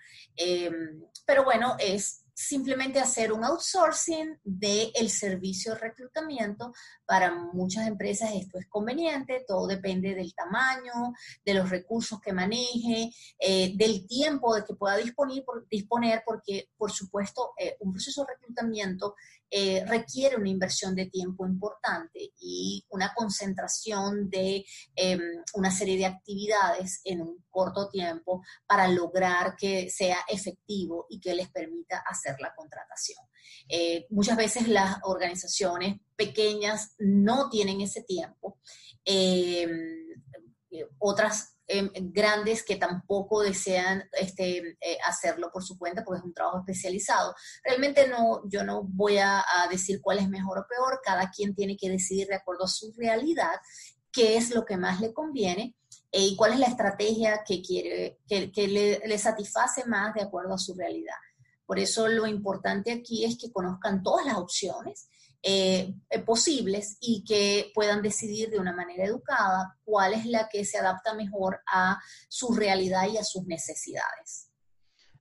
pero 1.24 1.44
bueno, 1.44 1.76
es 1.78 2.25
simplemente 2.36 3.00
hacer 3.00 3.32
un 3.32 3.44
outsourcing 3.44 4.38
del 4.44 4.90
el 4.94 5.08
servicio 5.08 5.72
de 5.72 5.80
reclutamiento. 5.80 6.74
Para 7.06 7.34
muchas 7.34 7.86
empresas 7.86 8.30
esto 8.34 8.58
es 8.58 8.66
conveniente, 8.66 9.46
todo 9.48 9.66
depende 9.66 10.14
del 10.14 10.34
tamaño, 10.34 11.14
de 11.42 11.54
los 11.54 11.70
recursos 11.70 12.20
que 12.20 12.34
maneje, 12.34 13.10
eh, 13.38 13.72
del 13.74 14.06
tiempo 14.06 14.54
de 14.54 14.64
que 14.66 14.74
pueda 14.74 14.98
disponer, 14.98 15.44
disponer 15.70 16.22
porque 16.26 16.68
por 16.76 16.92
supuesto 16.92 17.52
eh, 17.58 17.78
un 17.80 17.92
proceso 17.92 18.26
de 18.26 18.34
reclutamiento 18.34 19.14
eh, 19.50 19.84
requiere 19.86 20.36
una 20.36 20.48
inversión 20.48 20.94
de 20.94 21.06
tiempo 21.06 21.46
importante 21.46 22.32
y 22.38 22.84
una 22.90 23.12
concentración 23.14 24.28
de 24.28 24.64
em, 24.94 25.20
una 25.54 25.70
serie 25.70 25.96
de 25.96 26.06
actividades 26.06 27.00
en 27.04 27.22
un 27.22 27.44
corto 27.48 27.88
tiempo 27.88 28.42
para 28.66 28.88
lograr 28.88 29.54
que 29.56 29.88
sea 29.88 30.18
efectivo 30.28 31.06
y 31.08 31.20
que 31.20 31.34
les 31.34 31.48
permita 31.50 31.98
hacer 31.98 32.36
la 32.40 32.54
contratación. 32.54 33.18
Eh, 33.68 34.06
muchas 34.10 34.36
veces 34.36 34.68
las 34.68 34.98
organizaciones 35.04 36.00
pequeñas 36.16 36.94
no 36.98 37.48
tienen 37.48 37.80
ese 37.80 38.02
tiempo. 38.02 38.58
Em, 39.04 40.06
otras 40.98 41.55
Em, 41.68 41.90
grandes 42.12 42.62
que 42.62 42.76
tampoco 42.76 43.42
desean 43.42 44.04
este, 44.12 44.78
eh, 44.80 44.98
hacerlo 45.04 45.50
por 45.52 45.64
su 45.64 45.76
cuenta 45.76 46.04
porque 46.04 46.20
es 46.20 46.24
un 46.24 46.32
trabajo 46.32 46.60
especializado. 46.60 47.34
Realmente 47.64 48.06
no, 48.06 48.42
yo 48.48 48.62
no 48.62 48.84
voy 48.84 49.18
a, 49.18 49.44
decir 49.68 50.00
cuál 50.00 50.18
es 50.18 50.28
mejor 50.28 50.58
o 50.58 50.66
peor, 50.68 51.00
cada 51.02 51.28
quien 51.30 51.56
tiene 51.56 51.76
que 51.76 51.90
decidir 51.90 52.28
de 52.28 52.36
acuerdo 52.36 52.64
a 52.64 52.68
su 52.68 52.92
realidad 52.96 53.54
qué 54.12 54.36
es 54.36 54.54
lo 54.54 54.64
que 54.64 54.76
más 54.76 55.00
le 55.00 55.12
conviene 55.12 55.74
eh, 56.12 56.26
y 56.26 56.36
cuál 56.36 56.52
es 56.52 56.60
la 56.60 56.66
estrategia 56.66 57.42
que 57.44 57.60
quiere, 57.60 58.20
que, 58.28 58.68
le, 58.68 59.00
le, 59.04 59.18
satisface 59.18 59.84
más 59.86 60.14
de 60.14 60.22
acuerdo 60.22 60.54
a 60.54 60.58
su 60.58 60.72
realidad. 60.74 61.16
Por 61.66 61.80
eso 61.80 62.06
lo 62.06 62.28
importante 62.28 62.92
aquí 62.92 63.24
es 63.24 63.36
que 63.36 63.50
conozcan 63.50 64.04
todas 64.04 64.24
las 64.24 64.36
opciones 64.36 65.08
eh, 65.48 65.94
eh, 66.10 66.18
posibles 66.18 66.98
y 67.00 67.22
que 67.22 67.70
puedan 67.72 68.02
decidir 68.02 68.50
de 68.50 68.58
una 68.58 68.72
manera 68.72 69.04
educada 69.04 69.78
cuál 69.84 70.14
es 70.14 70.26
la 70.26 70.48
que 70.48 70.64
se 70.64 70.78
adapta 70.78 71.14
mejor 71.14 71.60
a 71.70 72.00
su 72.28 72.52
realidad 72.52 73.06
y 73.08 73.18
a 73.18 73.22
sus 73.22 73.46
necesidades. 73.46 74.50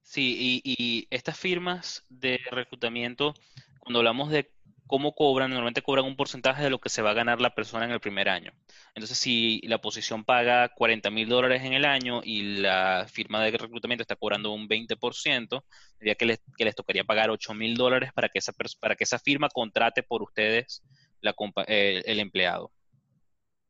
Sí, 0.01 0.61
y 0.63 1.07
estas 1.11 1.37
firmas 1.37 2.03
de 2.09 2.39
reclutamiento, 2.49 3.35
cuando 3.79 3.99
hablamos 3.99 4.31
de 4.31 4.54
cómo 4.87 5.13
cobran, 5.13 5.49
normalmente 5.49 5.81
cobran 5.81 6.05
un 6.05 6.15
porcentaje 6.15 6.63
de 6.63 6.69
lo 6.69 6.79
que 6.79 6.89
se 6.89 7.01
va 7.01 7.11
a 7.11 7.13
ganar 7.13 7.41
la 7.41 7.55
persona 7.55 7.85
en 7.85 7.91
el 7.91 7.99
primer 7.99 8.29
año. 8.29 8.51
Entonces, 8.93 9.17
si 9.17 9.61
la 9.63 9.79
posición 9.79 10.23
paga 10.23 10.69
40 10.69 11.09
mil 11.09 11.27
dólares 11.27 11.63
en 11.63 11.73
el 11.73 11.85
año 11.85 12.21
y 12.23 12.59
la 12.59 13.07
firma 13.09 13.43
de 13.43 13.51
reclutamiento 13.51 14.03
está 14.03 14.15
cobrando 14.15 14.51
un 14.51 14.67
20%, 14.67 15.63
diría 15.99 16.15
que 16.15 16.25
les, 16.25 16.75
tocaría 16.75 17.03
pagar 17.03 17.29
8 17.29 17.53
mil 17.53 17.75
dólares 17.75 18.11
para, 18.13 18.29
que 18.29 18.39
esa 18.39 18.53
para 18.79 18.95
que 18.95 19.03
esa 19.03 19.19
firma 19.19 19.49
contrate 19.49 20.03
por 20.03 20.21
ustedes 20.23 20.83
el 21.21 22.19
empleado 22.19 22.71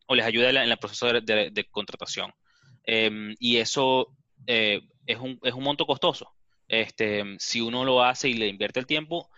o 0.08 0.16
les 0.16 0.26
ayude 0.26 0.50
en, 0.50 0.58
el 0.58 0.78
proceso 0.78 1.08
de, 1.08 1.68
contratación. 1.72 2.32
Em, 2.84 3.36
y 3.40 3.58
eso 3.58 4.16
eh, 4.48 4.82
es, 5.06 5.18
un, 5.18 5.40
es 5.44 5.54
un 5.54 5.64
monto 5.64 5.86
costoso. 5.86 6.32
Este, 6.68 7.24
si 7.40 7.62
uno 7.62 7.86
lo 7.86 8.04
hace 8.04 8.30
y 8.30 8.34
le 8.34 8.48
invierte 8.48 8.80
el 8.80 8.86
tiempo, 8.86 9.30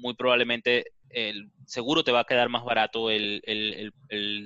muy 0.00 0.14
probablemente 0.14 0.92
el 1.10 1.50
seguro 1.66 2.04
te 2.04 2.12
va 2.12 2.20
a 2.20 2.24
quedar 2.24 2.48
más 2.48 2.64
barato 2.64 3.10
el, 3.10 3.42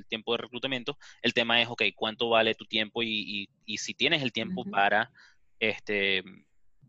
tiempo 0.09 0.33
de 0.33 0.39
reclutamiento. 0.39 0.99
El 1.23 1.33
tema 1.33 1.63
es, 1.63 1.69
ok, 1.69 1.83
¿cuánto 1.95 2.29
vale 2.29 2.55
tu 2.55 2.65
tiempo 2.65 3.03
y, 3.03 3.49
si 3.77 3.95
tienes 3.95 4.23
el 4.23 4.33
tiempo 4.33 4.65
para 4.65 5.11
este, 5.61 6.23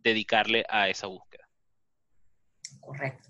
dedicarle 0.03 0.65
a 0.69 0.89
esa 0.89 1.07
búsqueda? 1.07 1.47
Correcto. 2.79 3.29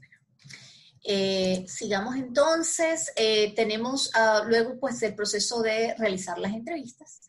Eh, 1.10 1.64
sigamos 1.70 2.18
entonces, 2.18 3.14
eh, 3.16 3.54
tenemos 3.56 4.12
ah, 4.14 4.44
luego 4.46 4.78
pues 4.78 5.02
el 5.04 5.16
proceso 5.16 5.62
de 5.62 5.96
realizar 5.98 6.38
las 6.38 6.52
entrevistas, 6.52 7.22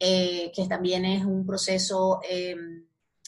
eh, 0.00 0.50
que 0.54 0.66
también 0.66 1.04
es 1.04 1.26
un 1.26 1.44
proceso 1.44 2.20
em, 2.26 2.86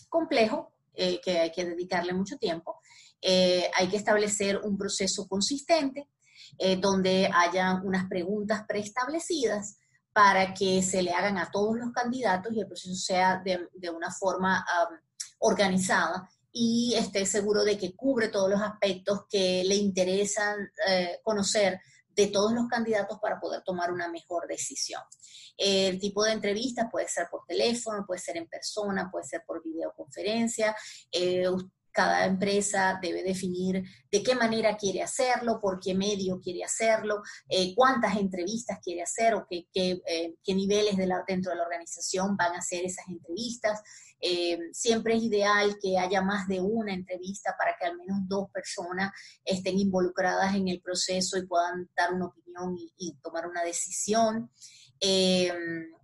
complejo, 0.08 0.72
que 0.94 1.38
hay 1.38 1.50
que 1.50 1.64
dedicarle 1.64 2.12
mucho 2.12 2.36
tiempo. 2.36 2.79
Eh, 3.22 3.70
hay 3.74 3.88
que 3.88 3.96
establecer 3.96 4.58
un 4.58 4.78
proceso 4.78 5.26
consistente 5.28 6.08
eh, 6.58 6.76
donde 6.76 7.30
haya 7.32 7.80
unas 7.84 8.08
preguntas 8.08 8.64
preestablecidas 8.66 9.76
para 10.12 10.52
que 10.54 10.82
se 10.82 11.02
le 11.02 11.12
hagan 11.12 11.38
a 11.38 11.50
todos 11.50 11.76
los 11.76 11.92
candidatos 11.92 12.52
y 12.52 12.60
el 12.60 12.66
proceso 12.66 12.94
sea 12.94 13.40
de, 13.44 13.90
una 13.90 14.10
forma 14.10 14.64
organizada 15.38 16.28
y 16.52 16.94
esté 16.96 17.26
seguro 17.26 17.64
de 17.64 17.78
que 17.78 17.94
cubre 17.94 18.28
todos 18.28 18.50
los 18.50 18.60
aspectos 18.60 19.20
que 19.28 19.62
le 19.64 19.76
interesan 19.76 20.58
eh, 20.88 21.20
conocer 21.22 21.80
de 22.08 22.26
todos 22.26 22.52
los 22.52 22.66
candidatos 22.68 23.18
para 23.20 23.38
poder 23.38 23.62
tomar 23.62 23.92
una 23.92 24.08
mejor 24.08 24.48
decisión. 24.48 25.00
El 25.56 26.00
tipo 26.00 26.24
de 26.24 26.32
entrevista 26.32 26.88
puede 26.90 27.08
ser 27.08 27.28
por 27.30 27.46
teléfono, 27.46 28.04
puede 28.06 28.20
ser 28.20 28.36
en 28.36 28.48
persona, 28.48 29.08
puede 29.10 29.26
ser 29.26 29.42
por 29.46 29.62
videoconferencia. 29.62 30.74
Cada 31.92 32.24
empresa 32.24 32.98
debe 33.02 33.22
definir 33.22 33.82
de 34.10 34.22
qué 34.22 34.34
manera 34.34 34.76
quiere 34.76 35.02
hacerlo, 35.02 35.60
por 35.60 35.80
qué 35.80 35.94
medio 35.94 36.40
quiere 36.40 36.62
hacerlo, 36.62 37.22
eh, 37.48 37.74
cuántas 37.74 38.16
entrevistas 38.16 38.78
quiere 38.82 39.02
hacer 39.02 39.34
o 39.34 39.46
qué, 39.48 39.66
qué, 39.72 40.00
eh, 40.06 40.34
niveles 40.54 40.96
de 40.96 41.06
la, 41.06 41.24
dentro 41.26 41.50
de 41.50 41.58
la 41.58 41.64
organización 41.64 42.36
van 42.36 42.54
a 42.54 42.58
hacer 42.58 42.84
esas 42.84 43.08
entrevistas. 43.08 43.80
Eh, 44.20 44.58
siempre 44.72 45.16
es 45.16 45.22
ideal 45.22 45.78
que 45.82 45.98
haya 45.98 46.22
más 46.22 46.46
de 46.46 46.60
una 46.60 46.92
entrevista 46.92 47.56
para 47.58 47.74
que 47.76 47.86
al 47.86 47.96
menos 47.96 48.18
dos 48.28 48.50
personas 48.50 49.12
estén 49.44 49.78
involucradas 49.78 50.54
en 50.54 50.68
el 50.68 50.80
proceso 50.80 51.38
y 51.38 51.46
puedan 51.46 51.88
dar 51.96 52.12
una 52.12 52.26
opinión 52.26 52.76
y, 52.98 53.16
tomar 53.22 53.48
una 53.48 53.64
decisión. 53.64 54.50
en, 55.00 55.96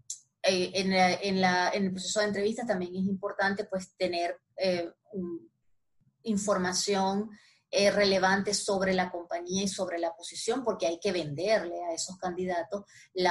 en, 0.42 1.44
el 1.84 1.90
proceso 1.92 2.20
de 2.20 2.26
entrevista 2.26 2.64
también 2.64 2.94
es 2.94 3.04
importante 3.04 3.64
pues 3.64 3.92
tener 3.96 4.40
un, 5.12 5.50
información 6.26 7.30
eh, 7.68 7.90
relevante 7.90 8.54
sobre 8.54 8.94
la 8.94 9.10
compañía 9.10 9.64
y 9.64 9.68
sobre 9.68 9.98
la 9.98 10.14
posición, 10.14 10.62
porque 10.62 10.86
hay 10.86 11.00
que 11.00 11.10
venderle 11.10 11.82
a 11.84 11.92
esos 11.92 12.16
candidatos 12.16 12.84
el 13.12 13.26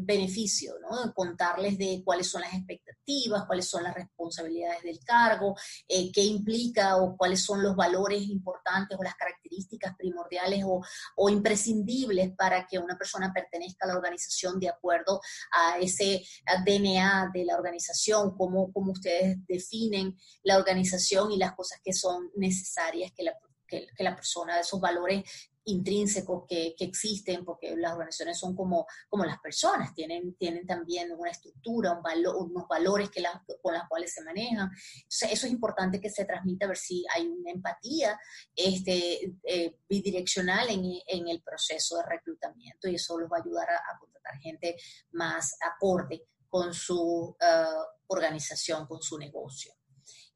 beneficio, 0.00 0.76
¿no? 0.80 1.12
Contarles 1.12 1.76
de 1.76 2.02
cuáles 2.02 2.30
son 2.30 2.40
las 2.40 2.54
expectativas, 2.54 3.44
cuáles 3.46 3.68
son 3.68 3.82
las 3.82 3.94
responsabilidades 3.94 4.82
del 4.82 4.98
cargo, 5.00 5.54
eh, 5.86 6.10
qué 6.10 6.22
implica 6.22 6.96
o 6.96 7.16
cuáles 7.16 7.44
son 7.44 7.62
los 7.62 7.76
valores 7.76 8.22
importantes 8.22 8.98
o 8.98 9.02
las 9.02 9.14
características 9.14 9.94
primordiales 9.96 10.64
o, 10.64 10.82
o, 11.16 11.28
imprescindibles 11.28 12.34
para 12.34 12.66
que 12.66 12.78
una 12.78 12.96
persona 12.96 13.32
pertenezca 13.32 13.84
a 13.84 13.88
la 13.88 13.96
organización 13.96 14.58
de 14.58 14.70
acuerdo 14.70 15.20
a 15.52 15.78
ese 15.78 16.24
DNA 16.64 17.30
de 17.32 17.44
la 17.44 17.56
organización, 17.56 18.36
cómo, 18.36 18.72
cómo 18.72 18.92
ustedes 18.92 19.36
definen 19.46 20.16
la 20.42 20.56
organización 20.56 21.30
y 21.30 21.36
las 21.36 21.54
cosas 21.54 21.80
que 21.84 21.92
son 21.92 22.30
necesarias 22.36 23.12
que 23.14 23.22
la 23.22 23.38
que, 23.66 23.88
la 23.98 24.14
persona, 24.14 24.60
esos 24.60 24.80
valores 24.80 25.24
intrínsecos 25.64 26.44
que, 26.48 26.74
existen, 26.78 27.44
porque 27.44 27.76
las 27.76 27.92
organizaciones 27.92 28.38
son 28.38 28.54
como, 28.54 28.86
como 29.08 29.24
las 29.24 29.38
personas, 29.40 29.92
tienen, 29.94 30.34
tienen 30.36 30.64
también 30.64 31.10
una 31.12 31.30
estructura, 31.30 31.92
un 31.92 32.26
unos 32.50 32.68
valores 32.68 33.10
que 33.10 33.22
con 33.60 33.74
los 33.74 33.82
cuales 33.88 34.14
se 34.14 34.22
manejan. 34.22 34.70
eso 35.08 35.26
es 35.46 35.50
importante 35.50 36.00
que 36.00 36.10
se 36.10 36.24
transmita, 36.24 36.66
a 36.66 36.68
ver 36.68 36.76
si 36.76 37.04
hay 37.14 37.26
una 37.26 37.50
empatía 37.50 38.18
este, 38.54 39.34
eh, 39.42 39.78
bidireccional 39.88 40.70
en, 40.70 40.84
en, 41.06 41.28
el 41.28 41.42
proceso 41.42 41.96
de 41.96 42.04
reclutamiento 42.04 42.88
y 42.88 42.94
eso 42.94 43.18
los 43.18 43.30
va 43.30 43.38
a 43.38 43.40
ayudar 43.40 43.68
a, 43.68 43.98
contratar 43.98 44.38
gente 44.38 44.76
más 45.12 45.56
acorde 45.60 46.28
con 46.48 46.72
su 46.72 47.36
uh, 47.40 47.84
organización, 48.06 48.86
con 48.86 49.02
su 49.02 49.18
negocio 49.18 49.75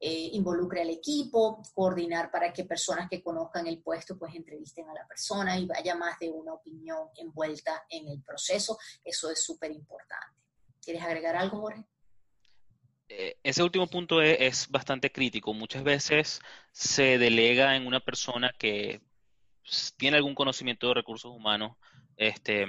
eh, 0.02 0.30
involucre 0.32 0.80
al 0.80 0.88
equipo, 0.88 1.62
coordinar 1.74 2.30
para 2.30 2.54
que 2.54 2.64
personas 2.64 3.10
que 3.10 3.22
conozcan 3.22 3.66
el 3.66 3.82
puesto 3.82 4.18
pues 4.18 4.34
entrevisten 4.34 4.88
a 4.88 4.94
la 4.94 5.06
persona 5.06 5.58
y 5.58 5.66
vaya 5.66 5.94
más 5.94 6.18
de 6.18 6.30
una 6.30 6.54
opinión 6.54 7.08
envuelta 7.16 7.84
en 7.90 8.08
el 8.08 8.22
proceso. 8.22 8.78
Eso 9.04 9.30
es 9.30 9.44
súper 9.44 9.70
importante. 9.70 10.40
¿Quieres 10.82 11.02
agregar 11.02 11.36
algo, 11.36 11.60
Jorge? 11.60 11.84
Eh, 13.10 13.36
ese 13.42 13.62
último 13.62 13.88
punto 13.88 14.22
es, 14.22 14.68
bastante 14.70 15.12
crítico. 15.12 15.52
Muchas 15.52 15.82
veces 15.82 16.40
se 16.72 17.18
delega 17.18 17.76
en 17.76 17.86
una 17.86 18.00
persona 18.00 18.54
que 18.58 19.02
tiene 19.98 20.16
algún 20.16 20.34
conocimiento 20.34 20.88
de 20.88 20.94
recursos 20.94 21.30
humanos 21.30 21.76
este, 22.16 22.66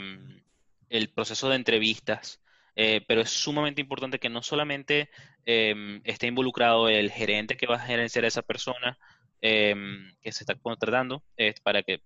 el 0.90 1.10
proceso 1.14 1.48
de 1.48 1.56
entrevistas 1.56 2.41
eh, 2.76 3.02
pero 3.08 3.22
es 3.22 3.30
sumamente 3.30 3.82
importante 3.82 4.20
que 4.20 4.30
no 4.30 4.42
solamente 4.42 5.10
em, 5.46 6.02
esté 6.04 6.28
involucrado 6.28 6.90
el 6.90 7.12
gerente 7.12 7.58
que 7.58 7.68
va 7.68 7.76
a 7.76 7.80
gerenciar 7.80 8.26
a 8.26 8.28
esa 8.30 8.42
persona 8.42 8.98
em, 9.42 10.14
que 10.22 10.32
se 10.32 10.44
está 10.44 10.56
contratando 10.56 11.24
para 11.64 11.84
que 11.84 12.02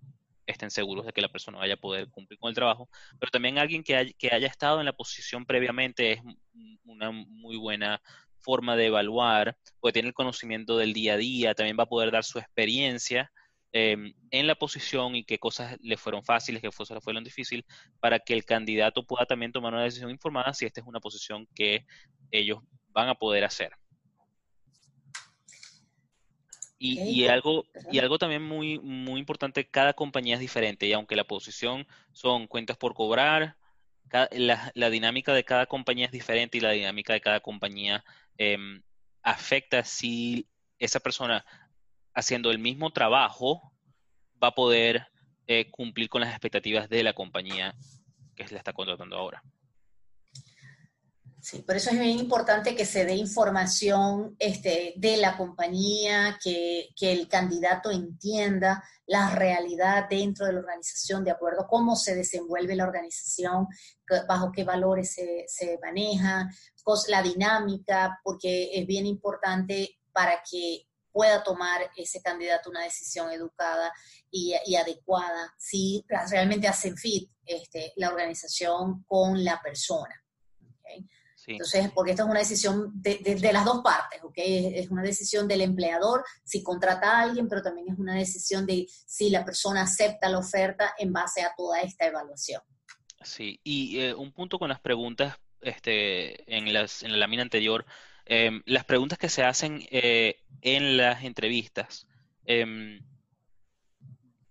estén 0.46 0.70
seguros 0.70 1.06
de 1.06 1.12
que 1.12 1.20
la 1.20 1.28
persona 1.28 1.58
vaya 1.58 1.74
a 1.74 1.78
poder 1.78 2.08
cumplir 2.08 2.38
con 2.38 2.48
el 2.48 2.54
trabajo, 2.54 2.88
pero 3.18 3.30
también 3.30 3.58
alguien 3.58 3.82
que, 3.82 3.96
haya 3.96 4.46
estado 4.46 4.80
en 4.80 4.86
la 4.86 4.92
posición 4.92 5.44
previamente 5.44 6.12
es 6.12 6.20
una 6.84 7.10
muy 7.10 7.56
buena 7.56 8.00
forma 8.40 8.76
de 8.76 8.86
evaluar, 8.86 9.56
porque 9.80 9.94
tiene 9.94 10.08
el 10.08 10.14
conocimiento 10.14 10.78
del 10.78 10.92
día 10.92 11.14
a 11.14 11.16
día, 11.16 11.54
también 11.54 11.76
va 11.78 11.82
a 11.84 11.88
poder 11.88 12.12
dar 12.12 12.24
su 12.24 12.38
experiencia 12.38 13.32
Em, 13.78 14.14
en 14.30 14.46
la 14.46 14.54
posición 14.54 15.16
y 15.16 15.24
qué 15.24 15.38
cosas 15.38 15.76
le 15.82 15.98
fueron 15.98 16.24
fáciles, 16.24 16.62
qué 16.62 16.70
cosas 16.70 16.94
le 16.94 17.00
fueron 17.02 17.22
difíciles, 17.22 17.66
para 18.00 18.18
que 18.20 18.32
el 18.32 18.46
candidato 18.46 19.04
pueda 19.04 19.26
también 19.26 19.52
tomar 19.52 19.74
una 19.74 19.82
decisión 19.82 20.10
informada 20.10 20.54
si 20.54 20.64
esta 20.64 20.80
es 20.80 20.86
una 20.86 20.98
posición 20.98 21.46
que 21.54 21.84
ellos 22.30 22.60
van 22.88 23.10
a 23.10 23.16
poder 23.16 23.44
hacer. 23.44 23.72
Y, 26.78 27.26
algo, 27.26 27.66
y 27.92 27.98
algo 27.98 28.16
también 28.16 28.42
muy, 28.42 28.78
muy 28.78 29.20
importante, 29.20 29.68
cada 29.68 29.92
compañía 29.92 30.36
es 30.36 30.40
diferente 30.40 30.86
y 30.86 30.94
aunque 30.94 31.14
la 31.14 31.24
posición 31.24 31.86
son 32.14 32.46
cuentas 32.46 32.78
por 32.78 32.94
cobrar, 32.94 33.58
la, 34.30 34.90
dinámica 34.90 35.34
de 35.34 35.44
cada 35.44 35.66
compañía 35.66 36.06
es 36.06 36.12
diferente 36.12 36.56
y 36.56 36.62
la 36.62 36.70
dinámica 36.70 37.12
de 37.12 37.20
cada 37.20 37.40
compañía 37.40 38.02
em, 38.38 38.82
afecta 39.22 39.84
si 39.84 40.48
esa 40.78 41.00
persona 41.00 41.44
haciendo 42.16 42.50
el 42.50 42.58
mismo 42.58 42.90
trabajo, 42.90 43.72
va 44.42 44.48
a 44.48 44.54
poder 44.54 45.06
eh, 45.46 45.70
cumplir 45.70 46.08
con 46.08 46.22
las 46.22 46.30
expectativas 46.30 46.88
de 46.88 47.04
la 47.04 47.12
compañía 47.12 47.74
que 48.34 48.44
le 48.48 48.56
está 48.56 48.72
contratando 48.72 49.16
ahora. 49.16 49.42
Sí, 51.40 51.62
por 51.62 51.76
eso 51.76 51.90
es 51.90 52.00
bien 52.00 52.18
importante 52.18 52.74
que 52.74 52.84
se 52.84 53.04
dé 53.04 53.14
información 53.14 54.34
este, 54.40 54.94
de 54.96 55.18
la 55.18 55.36
compañía, 55.36 56.36
que, 56.42 56.88
el 57.00 57.28
candidato 57.28 57.92
entienda 57.92 58.82
la 59.06 59.30
realidad 59.30 60.08
dentro 60.10 60.46
de 60.46 60.54
la 60.54 60.58
organización, 60.58 61.22
de 61.22 61.30
acuerdo 61.30 61.68
cómo 61.68 61.94
se 61.94 62.16
desenvuelve 62.16 62.74
la 62.74 62.84
organización, 62.84 63.68
bajo 64.26 64.50
qué 64.50 64.64
valores 64.64 65.12
se, 65.12 65.44
se 65.46 65.78
maneja, 65.80 66.50
la 67.08 67.22
dinámica, 67.22 68.18
porque 68.24 68.70
es 68.72 68.86
bien 68.86 69.06
importante 69.06 70.00
para 70.12 70.42
que 70.50 70.85
pueda 71.16 71.42
tomar 71.42 71.90
ese 71.96 72.20
candidato 72.20 72.68
una 72.68 72.82
decisión 72.82 73.30
educada 73.30 73.90
y, 74.30 74.54
adecuada, 74.76 75.54
si 75.56 76.04
realmente 76.28 76.68
hacen 76.68 76.94
fit 76.94 77.30
este, 77.46 77.94
la 77.96 78.10
organización 78.10 79.02
con 79.04 79.42
la 79.42 79.58
persona. 79.62 80.14
Entonces, 81.46 81.90
porque 81.94 82.10
esto 82.10 82.24
es 82.24 82.28
una 82.28 82.40
decisión 82.40 82.92
de, 83.00 83.50
las 83.50 83.64
dos 83.64 83.80
partes, 83.82 84.20
¿ok? 84.24 84.34
Es 84.36 84.90
una 84.90 85.02
decisión 85.02 85.48
del 85.48 85.62
empleador 85.62 86.22
si 86.44 86.62
contrata 86.62 87.12
a 87.12 87.22
alguien, 87.22 87.48
pero 87.48 87.62
también 87.62 87.88
es 87.88 87.98
una 87.98 88.14
decisión 88.14 88.66
de 88.66 88.86
si 89.06 89.30
la 89.30 89.42
persona 89.42 89.82
acepta 89.82 90.28
la 90.28 90.40
oferta 90.40 90.94
en 90.98 91.14
base 91.14 91.40
a 91.40 91.54
toda 91.56 91.80
esta 91.80 92.04
evaluación. 92.04 92.60
Sí, 93.22 93.58
y 93.64 94.00
eh, 94.00 94.12
un 94.12 94.32
punto 94.32 94.58
con 94.58 94.68
las 94.68 94.80
preguntas 94.80 95.38
este, 95.62 96.54
en, 96.54 96.74
las, 96.74 97.02
en 97.02 97.12
la 97.12 97.16
lámina 97.16 97.42
anterior, 97.42 97.86
em, 98.26 98.62
las 98.66 98.84
preguntas 98.84 99.18
que 99.18 99.28
se 99.28 99.42
hacen 99.42 99.86
eh, 99.90 100.40
en 100.62 100.96
las 100.96 101.24
entrevistas. 101.24 102.06
Em, 102.44 103.00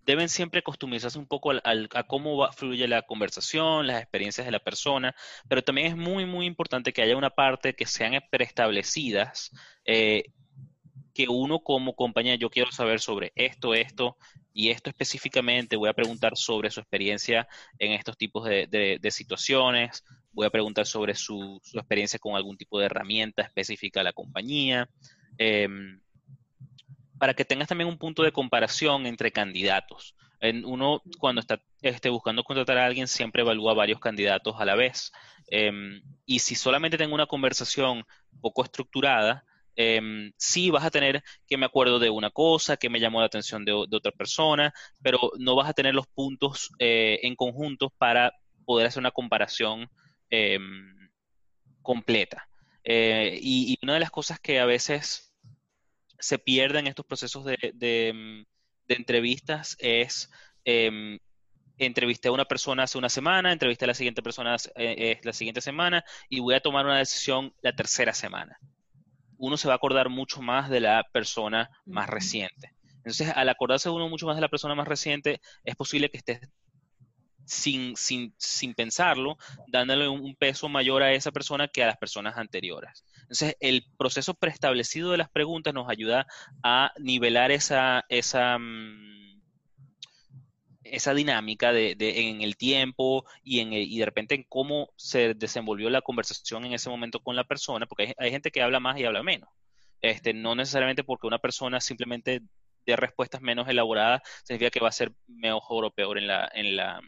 deben 0.05 0.29
siempre 0.29 0.61
customizarse 0.61 1.17
un 1.17 1.27
poco 1.27 1.51
a 1.51 2.03
cómo 2.03 2.51
fluye 2.51 2.87
la 2.87 3.01
conversación, 3.01 3.87
las 3.87 4.01
experiencias 4.01 4.45
de 4.45 4.51
la 4.51 4.59
persona, 4.59 5.15
pero 5.49 5.63
también 5.63 5.87
es 5.87 5.97
muy, 5.97 6.25
muy 6.25 6.45
importante 6.45 6.93
que 6.93 7.01
haya 7.01 7.17
una 7.17 7.31
parte 7.31 7.75
que 7.75 7.85
sean 7.85 8.13
preestablecidas, 8.29 9.51
eh, 9.83 10.25
que 11.13 11.27
uno 11.27 11.59
como 11.59 11.95
compañía, 11.95 12.35
yo 12.35 12.49
quiero 12.49 12.71
saber 12.71 12.99
sobre 12.99 13.31
esto, 13.35 13.73
esto 13.73 14.17
y 14.53 14.69
esto 14.69 14.89
específicamente, 14.89 15.77
voy 15.77 15.89
a 15.89 15.93
preguntar 15.93 16.37
sobre 16.37 16.69
su 16.69 16.81
experiencia 16.81 17.47
en 17.79 17.93
estos 17.93 18.17
tipos 18.17 18.45
de, 18.45 18.99
situaciones, 19.11 20.03
voy 20.35 20.45
a 20.45 20.51
preguntar 20.51 20.85
sobre 20.85 21.15
su, 21.15 21.59
experiencia 21.73 22.19
con 22.19 22.35
algún 22.35 22.57
tipo 22.57 22.77
de 22.77 22.85
herramienta 22.85 23.41
específica 23.41 24.01
de 24.01 24.03
la 24.03 24.13
compañía. 24.13 24.87
Em, 25.37 25.99
para 27.17 27.33
que 27.33 27.45
tengas 27.45 27.69
también 27.69 27.89
un 27.89 27.97
punto 27.97 28.21
de 28.21 28.33
comparación 28.33 29.05
entre 29.07 29.31
candidatos. 29.31 30.15
Uno, 30.65 31.01
cuando 31.17 31.41
está 31.41 31.59
este, 31.81 32.09
buscando 32.09 32.43
contratar 32.43 32.77
a 32.77 32.85
alguien, 32.85 33.07
siempre 33.07 33.41
evalúa 33.41 33.73
varios 33.73 33.99
candidatos 33.99 34.55
a 34.59 34.65
la 34.65 34.75
vez. 34.75 35.11
Em, 35.47 36.01
y 36.25 36.39
si 36.39 36.53
solamente 36.55 36.97
tengo 36.97 37.15
una 37.15 37.25
conversación 37.25 38.03
poco 38.41 38.63
estructurada, 38.63 39.43
eh, 39.75 40.31
sí 40.37 40.69
vas 40.69 40.85
a 40.85 40.91
tener 40.91 41.23
que 41.47 41.57
me 41.57 41.65
acuerdo 41.65 41.99
de 41.99 42.09
una 42.09 42.29
cosa, 42.29 42.77
que 42.77 42.89
me 42.89 42.99
llamó 42.99 43.21
la 43.21 43.27
atención 43.27 43.65
de, 43.65 43.71
otra 43.71 44.11
persona, 44.11 44.73
pero 45.01 45.31
no 45.39 45.55
vas 45.55 45.69
a 45.69 45.73
tener 45.73 45.95
los 45.95 46.07
puntos 46.07 46.69
eh, 46.79 47.19
en 47.23 47.35
conjunto 47.35 47.91
para 47.97 48.33
poder 48.65 48.87
hacer 48.87 48.99
una 48.99 49.11
comparación 49.11 49.89
em, 50.35 51.09
completa. 51.81 52.49
Eh, 52.83 53.39
y, 53.41 53.77
una 53.81 53.95
de 53.95 53.99
las 53.99 54.11
cosas 54.11 54.39
que 54.39 54.59
a 54.59 54.65
veces 54.65 55.33
se 56.19 56.39
pierden 56.39 56.87
estos 56.87 57.05
procesos 57.05 57.45
de, 57.45 58.13
mm, 58.13 58.45
entrevistas 58.87 59.75
es 59.79 60.29
eh, 60.65 61.19
entrevisté 61.77 62.29
a 62.29 62.31
una 62.31 62.45
persona 62.45 62.83
hace 62.83 62.97
una 62.97 63.09
semana, 63.09 63.51
entrevisté 63.51 63.85
a 63.85 63.89
la 63.89 63.93
siguiente 63.93 64.21
persona 64.23 64.55
eh, 64.75 65.19
la 65.23 65.33
siguiente 65.33 65.61
semana 65.61 66.03
y 66.29 66.39
voy 66.39 66.55
a 66.55 66.61
tomar 66.61 66.85
una 66.85 66.97
decisión 66.99 67.53
la 67.61 67.75
tercera 67.75 68.13
semana. 68.13 68.57
Uno 69.37 69.57
se 69.57 69.67
va 69.67 69.73
a 69.73 69.77
acordar 69.77 70.09
mucho 70.09 70.41
más 70.41 70.69
de 70.69 70.79
la 70.79 71.03
persona 71.11 71.69
más 71.85 72.09
reciente. 72.09 72.75
Entonces, 72.97 73.31
al 73.35 73.49
acordarse 73.49 73.89
uno 73.89 74.09
mucho 74.09 74.25
más 74.25 74.35
de 74.35 74.41
la 74.41 74.49
persona 74.49 74.73
más 74.73 74.87
reciente, 74.87 75.39
es 75.63 75.75
posible 75.75 76.09
que 76.09 76.17
estés 76.17 76.39
sin, 77.45 77.95
sin, 77.95 78.33
sin 78.37 78.73
pensarlo, 78.73 79.37
dándole 79.67 80.07
un 80.07 80.35
peso 80.35 80.69
mayor 80.69 81.03
a 81.03 81.13
esa 81.13 81.31
persona 81.31 81.67
que 81.67 81.83
a 81.83 81.87
las 81.87 81.97
personas 81.97 82.37
anteriores. 82.37 83.03
Entonces, 83.21 83.55
el 83.59 83.85
proceso 83.97 84.33
preestablecido 84.33 85.11
de 85.11 85.17
las 85.17 85.29
preguntas 85.29 85.73
nos 85.73 85.89
ayuda 85.89 86.27
a 86.63 86.91
nivelar 86.99 87.51
esa, 87.51 88.05
esa, 88.09 88.57
mm, 88.57 89.41
esa 90.83 91.13
dinámica 91.13 91.71
de, 91.73 91.95
en 91.99 92.41
el 92.41 92.57
tiempo 92.57 93.25
y, 93.43 93.59
en 93.59 93.73
y 93.73 93.97
de 93.97 94.05
repente 94.05 94.35
en 94.35 94.43
cómo 94.47 94.89
se 94.95 95.33
desenvolvió 95.33 95.89
la 95.89 96.01
conversación 96.01 96.65
en 96.65 96.73
ese 96.73 96.89
momento 96.89 97.19
con 97.19 97.35
la 97.35 97.43
persona, 97.43 97.85
porque 97.87 98.03
hay, 98.03 98.13
hay 98.17 98.31
gente 98.31 98.51
que 98.51 98.61
habla 98.61 98.79
más 98.79 98.99
y 98.99 99.05
habla 99.05 99.23
menos. 99.23 99.49
Este, 100.01 100.33
no 100.33 100.53
necesariamente 100.55 101.03
porque 101.03 101.27
una 101.27 101.39
persona 101.39 101.81
simplemente 101.81 102.41
dé 102.85 102.95
respuestas 102.95 103.41
menos 103.41 103.67
elaboradas 103.67 104.21
significa 104.43 104.69
que 104.69 104.79
va 104.79 104.89
a 104.89 104.91
ser 104.91 105.11
mejor 105.27 105.85
o 105.85 105.91
peor 105.91 106.19
en 106.19 106.27
la, 106.27 106.49
en 106.53 106.75
la, 106.75 107.01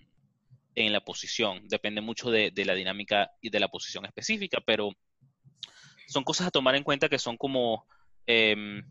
en 0.77 0.93
la 0.93 1.01
posición. 1.01 1.67
Depende 1.67 2.01
mucho 2.01 2.29
de, 2.29 2.51
la 2.63 2.75
dinámica 2.75 3.31
y 3.41 3.49
de 3.49 3.59
la 3.59 3.67
posición 3.67 4.05
específica, 4.05 4.61
pero 4.63 4.91
son 6.07 6.23
cosas 6.23 6.47
a 6.47 6.51
tomar 6.51 6.75
en 6.75 6.83
cuenta 6.83 7.09
que 7.09 7.17
son 7.17 7.35
como, 7.35 7.87
em, 8.27 8.83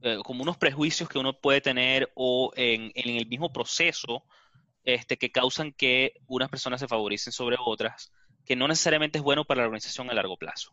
eh, 0.00 0.18
unos 0.26 0.56
prejuicios 0.56 1.08
que 1.08 1.18
uno 1.18 1.38
puede 1.38 1.60
tener 1.60 2.10
o 2.14 2.50
en, 2.56 2.90
en, 2.94 3.16
el 3.16 3.26
mismo 3.26 3.52
proceso 3.52 4.24
este, 4.84 5.18
que 5.18 5.30
causan 5.30 5.72
que 5.72 6.14
unas 6.26 6.48
personas 6.48 6.80
se 6.80 6.88
favorecen 6.88 7.32
sobre 7.32 7.56
otras, 7.60 8.10
que 8.46 8.56
no 8.56 8.66
necesariamente 8.68 9.18
es 9.18 9.24
bueno 9.24 9.44
para 9.44 9.60
la 9.60 9.66
organización 9.66 10.08
a 10.10 10.14
largo 10.14 10.38
plazo. 10.38 10.72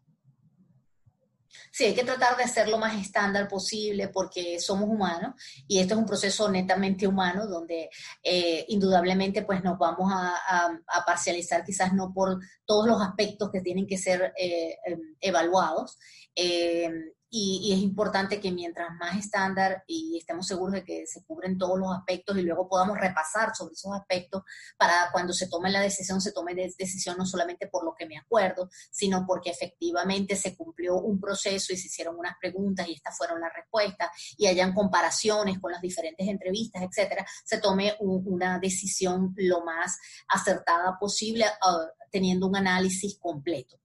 Sí, 1.72 1.86
hay 1.86 1.94
que 1.94 2.04
tratar 2.04 2.38
de 2.38 2.44
hacer 2.44 2.70
lo 2.70 2.78
más 2.78 3.00
estándar 3.00 3.48
posible 3.48 4.08
porque 4.08 4.60
somos 4.60 4.89
humanos 4.89 5.36
y 5.68 5.80
esto 5.80 5.94
es 5.94 6.00
un 6.00 6.06
proceso 6.06 6.50
netamente 6.50 7.08
humano 7.08 7.48
donde 7.48 7.89
eh, 8.24 8.65
indudablemente 8.70 9.44
pues 9.44 9.63
nos 9.63 9.78
vamos 9.78 10.12
a, 10.13 10.70
parcializar 11.06 11.63
quizás 11.63 11.94
no 11.94 12.13
por 12.13 12.39
todos 12.65 12.88
los 12.88 13.02
aspectos 13.02 13.52
que 13.52 13.62
tienen 13.62 13.86
que 13.86 13.98
ser 13.98 14.34
eh, 14.38 14.78
em, 14.86 15.15
evaluados, 15.20 15.98
eh, 16.36 16.89
y, 17.38 17.74
es 17.74 17.80
importante 17.80 18.39
que 18.39 18.52
mientras 18.52 18.95
más 18.98 19.17
estándar 19.17 19.84
y 19.88 20.17
estemos 20.17 20.48
seguros 20.48 20.74
de 20.74 20.86
que 20.86 21.06
se 21.06 21.21
cubren 21.26 21.58
todos 21.58 21.78
los 21.78 21.93
aspectos 21.93 22.38
y 22.38 22.43
luego 22.43 22.69
podamos 22.69 22.98
repasar 22.98 23.54
sobre 23.54 23.74
esos 23.74 23.91
aspectos 23.93 24.43
para 24.78 25.10
cuando 25.12 25.34
se 25.34 25.50
tome 25.50 25.69
la 25.69 25.82
decisión, 25.82 26.21
se 26.21 26.32
tome 26.32 26.56
decisión 26.56 27.17
no 27.17 27.26
solamente 27.26 27.67
por 27.67 27.84
lo 27.84 27.93
que 27.93 28.06
me 28.06 28.17
acuerdo, 28.17 28.69
sino 28.89 29.26
porque 29.28 29.50
efectivamente 29.50 30.38
se 30.38 30.56
cumplió 30.56 30.95
un 30.95 31.19
proceso 31.19 31.74
y 31.74 31.78
se 31.78 31.88
hicieron 31.88 32.17
unas 32.17 32.38
preguntas 32.39 32.88
y 32.88 32.93
estas 32.93 33.17
fueron 33.17 33.41
las 33.41 33.54
respuestas 33.54 34.10
y 34.38 34.48
hayan 34.48 34.74
comparaciones 34.74 35.60
con 35.60 35.74
las 35.74 35.82
diferentes 35.82 36.26
entrevistas, 36.26 36.84
etcétera, 36.84 37.26
se 37.43 37.58
tome 37.60 37.98
una 38.00 38.60
decisión 38.60 39.34
lo 39.36 39.65
más 39.65 40.00
acertada 40.30 40.98
posible 40.98 41.45
ah, 41.62 41.86
teniendo 42.10 42.48
un 42.48 42.56
análisis 42.56 43.17
completo. 43.19 43.78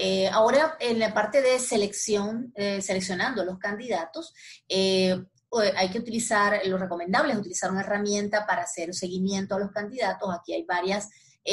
Eh, 0.00 0.28
ahora, 0.28 0.76
en 0.78 1.00
la 1.00 1.12
parte 1.12 1.42
de 1.42 1.58
selección, 1.58 2.52
eh, 2.54 2.80
seleccionando 2.80 3.44
los 3.44 3.58
candidatos, 3.58 4.32
eh, 4.68 5.20
hay 5.76 5.90
que 5.90 5.98
utilizar, 5.98 6.60
lo 6.66 6.78
recomendable 6.78 7.32
es 7.32 7.38
utilizar 7.38 7.72
una 7.72 7.80
herramienta 7.80 8.46
para 8.46 8.62
hacer 8.62 8.94
seguimiento 8.94 9.56
a 9.56 9.58
los 9.58 9.72
candidatos. 9.72 10.32
Aquí 10.32 10.52
hay 10.52 10.64
varias 10.64 11.08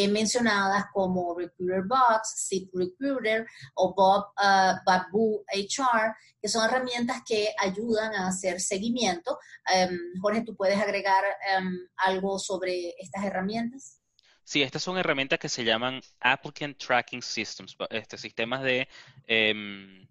mencionadas 0.10 0.88
como 0.92 1.34
Recruiter 1.34 1.84
Box, 1.84 2.48
Zip 2.50 2.70
Recruiter 2.74 3.48
o 3.76 3.94
Bob, 3.96 4.26
uh, 4.38 4.76
Babu 4.86 5.46
HR, 5.54 6.14
que 6.42 6.50
son 6.50 6.66
herramientas 6.66 7.22
que 7.26 7.56
ayudan 7.58 8.14
a 8.14 8.28
hacer 8.28 8.60
seguimiento. 8.60 9.40
Em, 9.74 9.98
Jorge, 10.22 10.42
¿tú 10.42 10.54
puedes 10.54 10.78
agregar 10.78 11.24
em, 11.56 11.88
algo 11.96 12.38
sobre 12.38 12.94
estas 13.00 13.24
herramientas? 13.24 14.02
Sí, 14.46 14.62
estas 14.62 14.84
son 14.84 14.98
herramientas 15.00 15.40
que 15.40 15.50
se 15.50 15.64
llaman 15.64 16.02
Applicant 16.20 16.78
Tracking 16.78 17.24
Systems, 17.24 17.76
este, 17.90 18.16
sistemas 18.16 18.62
de 18.62 18.88
em, 19.26 20.08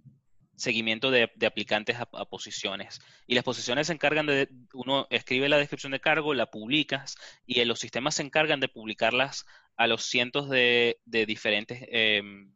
seguimiento 0.57 1.13
de, 1.13 1.31
aplicantes 1.47 1.97
a, 2.01 2.07
posiciones. 2.27 3.01
Y 3.29 3.37
las 3.37 3.45
posiciones 3.45 3.87
se 3.87 3.93
encargan 3.93 4.27
de, 4.27 4.49
uno 4.73 5.07
escribe 5.11 5.49
la 5.49 5.57
descripción 5.59 5.93
de 5.93 6.01
cargo, 6.01 6.35
la 6.35 6.51
publicas 6.51 7.17
y 7.47 7.65
los 7.65 7.79
sistemas 7.79 8.17
se 8.17 8.23
encargan 8.23 8.59
de 8.59 8.69
publicarlas 8.69 9.47
a 9.77 9.87
los 9.87 10.05
cientos 10.05 10.49
de, 10.51 10.99
diferentes 11.07 11.85
em, 11.89 12.53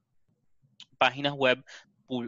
páginas 0.98 1.32
web 1.34 1.64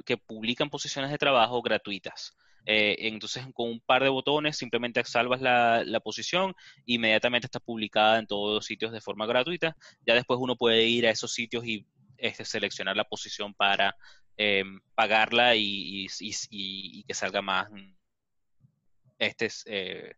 que 0.04 0.16
publican 0.16 0.70
posiciones 0.70 1.10
de 1.10 1.18
trabajo 1.18 1.60
gratuitas. 1.60 2.36
Eh, 2.66 2.96
entonces, 3.00 3.44
con 3.54 3.68
un 3.68 3.80
par 3.80 4.02
de 4.02 4.08
botones 4.08 4.56
simplemente 4.56 5.02
salvas 5.04 5.40
la, 5.40 6.00
posición, 6.02 6.54
inmediatamente 6.86 7.46
está 7.46 7.60
publicada 7.60 8.18
en 8.18 8.26
todos 8.26 8.54
los 8.54 8.66
sitios 8.66 8.92
de 8.92 9.00
forma 9.00 9.26
gratuita. 9.26 9.76
Ya 10.06 10.14
después 10.14 10.38
uno 10.40 10.56
puede 10.56 10.84
ir 10.86 11.06
a 11.06 11.10
esos 11.10 11.32
sitios 11.32 11.64
y 11.64 11.86
este, 12.16 12.44
seleccionar 12.44 12.96
la 12.96 13.04
posición 13.04 13.54
para 13.54 13.96
eh, 14.36 14.64
pagarla 14.94 15.54
y, 15.56 16.06
que 17.06 17.14
salga 17.14 17.42
más 17.42 17.68
este, 19.18 19.48
eh, 19.66 20.14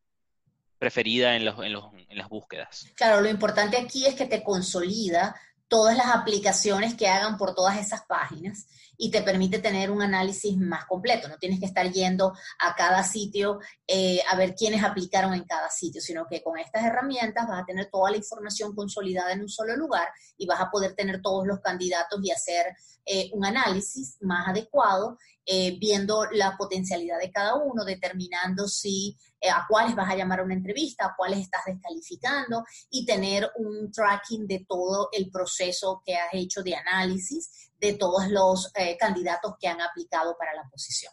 preferida 0.78 1.36
en, 1.36 1.46
en 1.46 2.18
las 2.18 2.28
búsquedas. 2.28 2.86
Claro, 2.94 3.20
lo 3.20 3.28
importante 3.28 3.76
aquí 3.76 4.06
es 4.06 4.14
que 4.14 4.26
te 4.26 4.42
consolida 4.42 5.34
todas 5.72 5.96
las 5.96 6.08
aplicaciones 6.08 6.94
que 6.94 7.08
hagan 7.08 7.38
por 7.38 7.54
todas 7.54 7.78
esas 7.78 8.02
páginas 8.02 8.66
y 8.96 9.10
te 9.10 9.22
permite 9.22 9.58
tener 9.58 9.90
un 9.90 10.02
análisis 10.02 10.56
más 10.56 10.84
completo. 10.84 11.28
No 11.28 11.38
tienes 11.38 11.58
que 11.58 11.66
estar 11.66 11.90
yendo 11.90 12.32
a 12.60 12.74
cada 12.74 13.02
sitio 13.02 13.58
eh, 13.86 14.20
a 14.30 14.36
ver 14.36 14.54
quiénes 14.54 14.84
aplicaron 14.84 15.34
en 15.34 15.44
cada 15.44 15.70
sitio, 15.70 16.00
sino 16.00 16.26
que 16.28 16.42
con 16.42 16.58
estas 16.58 16.84
herramientas 16.84 17.46
vas 17.48 17.62
a 17.62 17.66
tener 17.66 17.88
toda 17.90 18.10
la 18.10 18.16
información 18.16 18.74
consolidada 18.74 19.32
en 19.32 19.42
un 19.42 19.48
solo 19.48 19.76
lugar 19.76 20.08
y 20.36 20.46
vas 20.46 20.60
a 20.60 20.70
poder 20.70 20.94
tener 20.94 21.20
todos 21.22 21.46
los 21.46 21.60
candidatos 21.60 22.20
y 22.22 22.30
hacer 22.30 22.66
eh, 23.04 23.30
un 23.32 23.44
análisis 23.44 24.18
más 24.20 24.48
adecuado 24.48 25.18
eh, 25.44 25.76
viendo 25.80 26.26
la 26.30 26.56
potencialidad 26.56 27.18
de 27.18 27.32
cada 27.32 27.56
uno, 27.56 27.84
determinando 27.84 28.68
si 28.68 29.18
a 29.52 29.66
cuáles 29.68 29.96
vas 29.96 30.08
a 30.08 30.14
llamar 30.14 30.38
a 30.38 30.44
una 30.44 30.54
entrevista, 30.54 31.04
a 31.04 31.14
cuáles 31.16 31.40
estás 31.40 31.62
descalificando 31.66 32.64
y 32.90 33.04
tener 33.04 33.50
un 33.56 33.90
tracking 33.90 34.46
de 34.46 34.64
todo 34.68 35.08
el 35.10 35.32
proceso 35.32 36.00
que 36.06 36.14
has 36.14 36.32
hecho 36.32 36.62
de 36.62 36.76
análisis 36.76 37.71
de 37.82 37.94
todos 37.94 38.28
los 38.28 38.70
eh, 38.76 38.96
candidatos 38.96 39.56
que 39.60 39.66
han 39.66 39.80
aplicado 39.80 40.36
para 40.38 40.54
la 40.54 40.62
posición. 40.70 41.12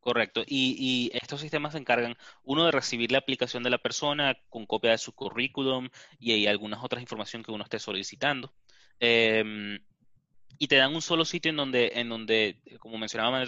Correcto. 0.00 0.42
Y, 0.46 1.10
estos 1.12 1.42
sistemas 1.42 1.72
se 1.72 1.78
encargan, 1.78 2.16
uno, 2.42 2.64
de 2.64 2.72
recibir 2.72 3.12
la 3.12 3.18
aplicación 3.18 3.62
de 3.62 3.68
la 3.68 3.76
persona 3.76 4.34
con 4.48 4.64
copia 4.64 4.92
de 4.92 4.98
su 4.98 5.12
currículum 5.12 5.90
y, 6.18 6.32
y 6.32 6.46
algunas 6.46 6.82
otras 6.82 7.02
información 7.02 7.42
que 7.42 7.52
uno 7.52 7.64
esté 7.64 7.78
solicitando. 7.78 8.50
Em, 8.98 9.78
y 10.58 10.68
te 10.68 10.76
dan 10.76 10.94
un 10.94 11.02
solo 11.02 11.24
sitio 11.24 11.50
en 11.50 11.56
donde, 11.56 11.92
en 11.94 12.08
donde 12.08 12.60
como 12.80 12.98
mencionaba 12.98 13.42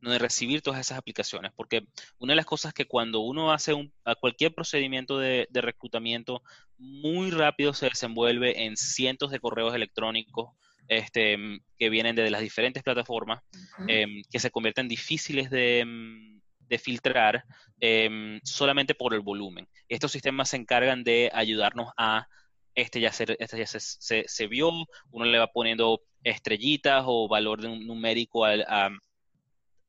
donde 0.00 0.18
recibir 0.18 0.62
todas 0.62 0.80
esas 0.80 0.98
aplicaciones. 0.98 1.52
Porque 1.54 1.86
una 2.18 2.32
de 2.32 2.36
las 2.36 2.46
cosas 2.46 2.72
que 2.72 2.86
cuando 2.86 3.20
uno 3.20 3.52
hace 3.52 3.72
un, 3.72 3.92
a 4.04 4.14
cualquier 4.16 4.54
procedimiento 4.54 5.18
de, 5.18 5.48
reclutamiento, 5.52 6.42
muy 6.76 7.30
rápido 7.30 7.72
se 7.72 7.88
desenvuelve 7.88 8.64
en 8.64 8.76
cientos 8.76 9.30
de 9.30 9.40
correos 9.40 9.74
electrónicos 9.74 10.50
este, 10.88 11.36
que 11.78 11.90
vienen 11.90 12.16
de 12.16 12.30
las 12.30 12.40
diferentes 12.40 12.82
plataformas, 12.82 13.42
em, 13.88 14.22
que 14.30 14.38
se 14.38 14.50
convierten 14.50 14.88
difíciles 14.88 15.50
de, 15.50 15.80
em, 15.80 16.40
filtrar 16.78 17.44
em, 17.80 18.40
solamente 18.42 18.94
por 18.94 19.14
el 19.14 19.20
volumen. 19.20 19.68
Estos 19.88 20.12
sistemas 20.12 20.50
se 20.50 20.56
encargan 20.56 21.04
de 21.04 21.30
ayudarnos 21.32 21.92
a 21.96 22.26
este 22.74 23.00
ya, 23.00 23.10
se, 23.10 23.24
este 23.38 23.58
ya 23.58 23.66
se, 23.66 24.46
vio, 24.46 24.70
uno 25.10 25.24
le 25.24 25.38
va 25.38 25.46
poniendo 25.46 26.02
estrellitas 26.22 27.04
o 27.06 27.26
valor 27.26 27.62
de 27.62 27.68
un 27.68 27.86
numérico 27.86 28.44
a, 28.44 28.90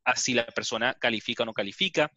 a, 0.06 0.16
si 0.16 0.34
la 0.34 0.46
persona 0.46 0.94
califica 0.94 1.44
o 1.44 1.46
no 1.46 1.54
califica, 1.54 2.10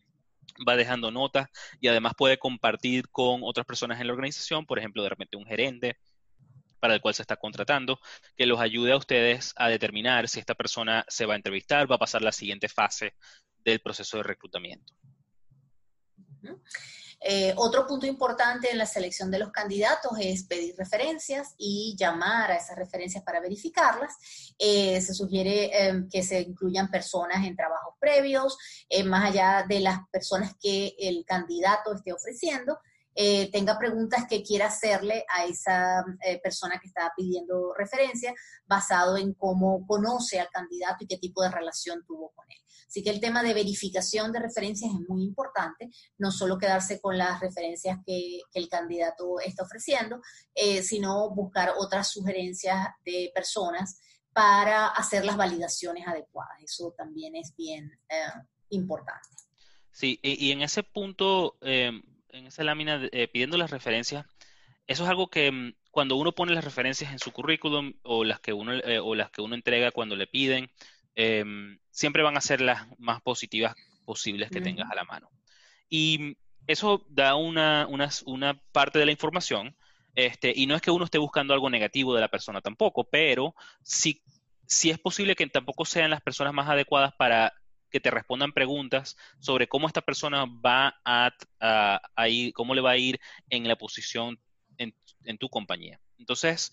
va 0.66 0.76
dejando 0.76 1.10
notas 1.10 1.48
y 1.80 1.88
además 1.88 2.12
puede 2.16 2.38
compartir 2.38 3.08
con 3.10 3.40
otras 3.42 3.66
personas 3.66 4.00
en 4.00 4.06
la 4.06 4.12
organización, 4.12 4.64
por 4.64 4.78
ejemplo, 4.78 5.02
de 5.02 5.08
repente 5.08 5.36
un 5.36 5.46
gerente 5.46 5.96
para 6.80 6.94
el 6.94 7.00
cual 7.00 7.14
se 7.14 7.22
está 7.22 7.36
contratando, 7.36 8.00
que 8.36 8.46
los 8.46 8.60
ayude 8.60 8.92
a 8.92 8.96
ustedes 8.96 9.52
a 9.56 9.68
determinar 9.68 10.28
si 10.28 10.40
esta 10.40 10.54
persona 10.54 11.04
se 11.08 11.26
va 11.26 11.34
a 11.34 11.36
entrevistar, 11.36 11.90
va 11.90 11.96
a 11.96 11.98
pasar 11.98 12.22
la 12.22 12.32
siguiente 12.32 12.68
fase 12.68 13.14
del 13.64 13.80
proceso 13.80 14.16
de 14.16 14.22
reclutamiento. 14.22 14.94
Eh, 17.22 17.52
otro 17.56 17.86
punto 17.86 18.06
importante 18.06 18.70
en 18.70 18.78
la 18.78 18.86
selección 18.86 19.30
de 19.30 19.38
los 19.38 19.50
candidatos 19.50 20.12
es 20.18 20.44
pedir 20.44 20.74
referencias 20.76 21.54
y 21.58 21.94
llamar 21.98 22.50
a 22.50 22.56
esas 22.56 22.76
referencias 22.76 23.22
para 23.22 23.40
verificarlas. 23.40 24.16
Eh, 24.58 24.98
se 25.02 25.12
sugiere 25.12 25.86
em, 25.86 26.08
que 26.08 26.22
se 26.22 26.40
incluyan 26.40 26.90
personas 26.90 27.46
en 27.46 27.56
trabajos 27.56 27.94
previos, 28.00 28.56
eh, 28.88 29.04
más 29.04 29.30
allá 29.30 29.66
de 29.68 29.80
las 29.80 29.98
personas 30.10 30.54
que 30.58 30.94
el 30.98 31.24
candidato 31.26 31.92
esté 31.92 32.12
ofreciendo. 32.12 32.78
Tenga 33.14 33.78
preguntas 33.78 34.26
que 34.28 34.42
quiera 34.42 34.66
hacerle 34.66 35.24
a 35.28 35.44
esa 35.44 36.04
persona 36.42 36.78
que 36.80 36.88
está 36.88 37.12
pidiendo 37.16 37.74
referencia 37.74 38.34
basado 38.66 39.16
en 39.16 39.34
cómo 39.34 39.86
conoce 39.86 40.40
al 40.40 40.48
candidato 40.48 41.04
y 41.04 41.06
qué 41.06 41.18
tipo 41.18 41.42
de 41.42 41.50
relación 41.50 42.04
tuvo 42.06 42.30
con 42.34 42.44
él. 42.50 42.58
Así 42.90 43.04
que 43.04 43.10
el 43.10 43.20
tema 43.20 43.44
de 43.44 43.54
verificación 43.54 44.32
de 44.32 44.40
referencias 44.40 44.90
es 44.92 45.08
muy 45.08 45.22
importante, 45.22 45.90
no 46.18 46.32
solo 46.32 46.58
quedarse 46.58 47.00
con 47.00 47.16
las 47.16 47.38
referencias 47.38 47.98
que, 48.04 48.40
el 48.52 48.68
candidato 48.68 49.38
está 49.38 49.62
ofreciendo, 49.62 50.20
eh, 50.54 50.82
sino 50.82 51.30
buscar 51.30 51.74
otras 51.78 52.10
sugerencias 52.10 52.88
de 53.04 53.30
personas 53.32 54.00
para 54.32 54.88
hacer 54.88 55.24
las 55.24 55.36
validaciones 55.36 56.04
adecuadas. 56.06 56.60
Eso 56.64 56.92
también 56.98 57.36
es 57.36 57.54
bien 57.56 57.92
eh, 58.08 58.40
importante. 58.70 59.28
Sí, 59.92 60.18
y, 60.20 60.50
en 60.50 60.62
ese 60.62 60.82
punto, 60.82 61.58
em, 61.60 62.02
en 62.32 62.46
esa 62.46 62.64
lámina, 62.64 63.08
eh, 63.12 63.28
pidiendo 63.28 63.56
las 63.56 63.70
referencias, 63.70 64.26
eso 64.86 65.04
es 65.04 65.10
algo 65.10 65.28
que 65.28 65.50
mm, 65.50 65.74
cuando 65.90 66.16
uno 66.16 66.32
pone 66.32 66.54
las 66.54 66.64
referencias 66.64 67.12
en 67.12 67.18
su 67.18 67.32
currículum 67.32 67.94
o 68.02 68.24
las 68.24 68.40
que 68.40 68.52
uno, 68.52 68.72
o 69.02 69.14
las 69.14 69.30
que 69.30 69.42
uno 69.42 69.54
entrega 69.54 69.90
cuando 69.90 70.16
le 70.16 70.26
piden, 70.26 70.70
Em, 71.14 71.78
siempre 71.90 72.22
van 72.22 72.36
a 72.36 72.40
ser 72.40 72.60
las 72.60 72.86
más 72.98 73.20
positivas 73.20 73.74
posibles 74.04 74.50
que 74.50 74.60
tengas 74.60 74.90
a 74.90 74.94
la 74.94 75.04
mano. 75.04 75.30
Y 75.88 76.36
eso 76.66 77.04
da 77.10 77.34
una, 77.34 77.86
una, 78.24 78.54
parte 78.72 78.98
de 78.98 79.06
la 79.06 79.12
información, 79.12 79.76
este, 80.14 80.52
y 80.54 80.66
no 80.66 80.74
es 80.74 80.82
que 80.82 80.90
uno 80.90 81.04
esté 81.04 81.18
buscando 81.18 81.52
algo 81.52 81.68
negativo 81.68 82.14
de 82.14 82.20
la 82.20 82.28
persona 82.28 82.60
tampoco, 82.60 83.04
pero 83.04 83.54
sí, 83.82 84.22
es 84.66 84.98
posible 84.98 85.34
que 85.34 85.46
tampoco 85.48 85.84
sean 85.84 86.10
las 86.10 86.22
personas 86.22 86.54
más 86.54 86.68
adecuadas 86.68 87.12
para 87.18 87.52
que 87.90 88.00
te 88.00 88.10
respondan 88.10 88.52
preguntas 88.52 89.16
sobre 89.38 89.68
cómo 89.68 89.86
esta 89.86 90.00
persona 90.00 90.46
va 90.46 91.00
a, 91.04 92.28
ir, 92.28 92.52
cómo 92.52 92.74
le 92.74 92.80
va 92.80 92.92
a 92.92 92.96
ir 92.96 93.20
en 93.48 93.68
la 93.68 93.76
posición 93.76 94.38
en, 94.78 94.94
tu 95.38 95.48
compañía. 95.48 96.00
Entonces, 96.18 96.72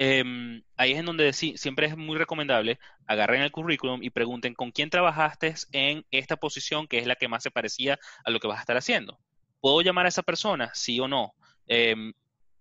Em, 0.00 0.62
ahí 0.76 0.92
es 0.92 1.00
en 1.00 1.06
donde 1.06 1.32
siempre 1.32 1.86
es 1.88 1.96
muy 1.96 2.16
recomendable, 2.16 2.78
agarren 3.08 3.42
el 3.42 3.50
currículum 3.50 4.00
y 4.00 4.10
pregunten 4.10 4.54
con 4.54 4.70
quién 4.70 4.90
trabajaste 4.90 5.54
en 5.72 6.06
esta 6.12 6.36
posición 6.36 6.86
que 6.86 6.98
es 6.98 7.06
la 7.08 7.16
que 7.16 7.26
más 7.26 7.42
se 7.42 7.50
parecía 7.50 7.98
a 8.24 8.30
lo 8.30 8.38
que 8.38 8.46
vas 8.46 8.58
a 8.58 8.60
estar 8.60 8.76
haciendo. 8.76 9.18
¿Puedo 9.60 9.82
llamar 9.82 10.06
a 10.06 10.08
esa 10.08 10.22
persona? 10.22 10.70
Sí 10.72 11.00
o 11.00 11.08
no. 11.08 11.34
Em, 11.66 12.12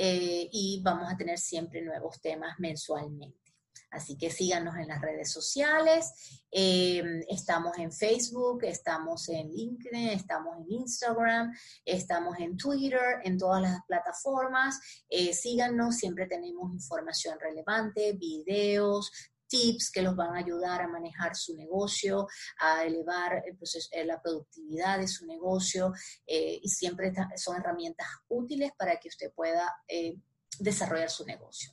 Eh, 0.00 0.48
y 0.52 0.80
vamos 0.80 1.12
a 1.12 1.16
tener 1.16 1.38
siempre 1.38 1.82
nuevos 1.82 2.20
temas 2.20 2.54
mensualmente. 2.60 3.52
Así 3.90 4.16
que 4.16 4.30
síganos 4.30 4.76
en 4.76 4.86
las 4.86 5.00
redes 5.00 5.32
sociales. 5.32 6.44
Eh, 6.52 7.02
estamos 7.28 7.76
en 7.78 7.90
Facebook, 7.90 8.62
estamos 8.62 9.28
en 9.28 9.50
LinkedIn, 9.50 10.10
estamos 10.10 10.56
en 10.58 10.72
Instagram, 10.72 11.52
estamos 11.84 12.38
en 12.38 12.56
Twitter, 12.56 13.20
en 13.24 13.36
todas 13.38 13.60
las 13.60 13.80
plataformas. 13.88 14.78
Eh, 15.08 15.32
síganos, 15.32 15.96
siempre 15.96 16.26
tenemos 16.26 16.72
información 16.72 17.36
relevante, 17.40 18.12
videos, 18.12 19.10
tips 19.48 19.90
que 19.90 20.02
los 20.02 20.14
van 20.14 20.34
a 20.34 20.38
ayudar 20.38 20.82
a 20.82 20.88
manejar 20.88 21.34
su 21.34 21.56
negocio, 21.56 22.28
a 22.60 22.84
elevar 22.84 23.42
eh, 23.44 24.04
la 24.04 24.20
productividad 24.20 24.98
de 24.98 25.08
su 25.08 25.26
negocio 25.26 25.92
eh, 26.26 26.60
y 26.62 26.68
siempre 26.68 27.12
son 27.36 27.56
herramientas 27.56 28.06
útiles 28.28 28.72
para 28.78 28.98
que 28.98 29.08
usted 29.08 29.32
pueda 29.34 29.74
eh, 29.88 30.16
desarrollar 30.58 31.10
su 31.10 31.24
negocio. 31.24 31.72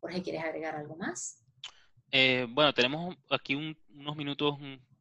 Jorge, 0.00 0.22
¿quieres 0.22 0.44
agregar 0.44 0.76
algo 0.76 0.96
más? 0.96 1.42
bueno, 2.48 2.72
tenemos 2.72 3.14
aquí 3.28 3.54
unos 3.90 4.16
minutos 4.16 4.56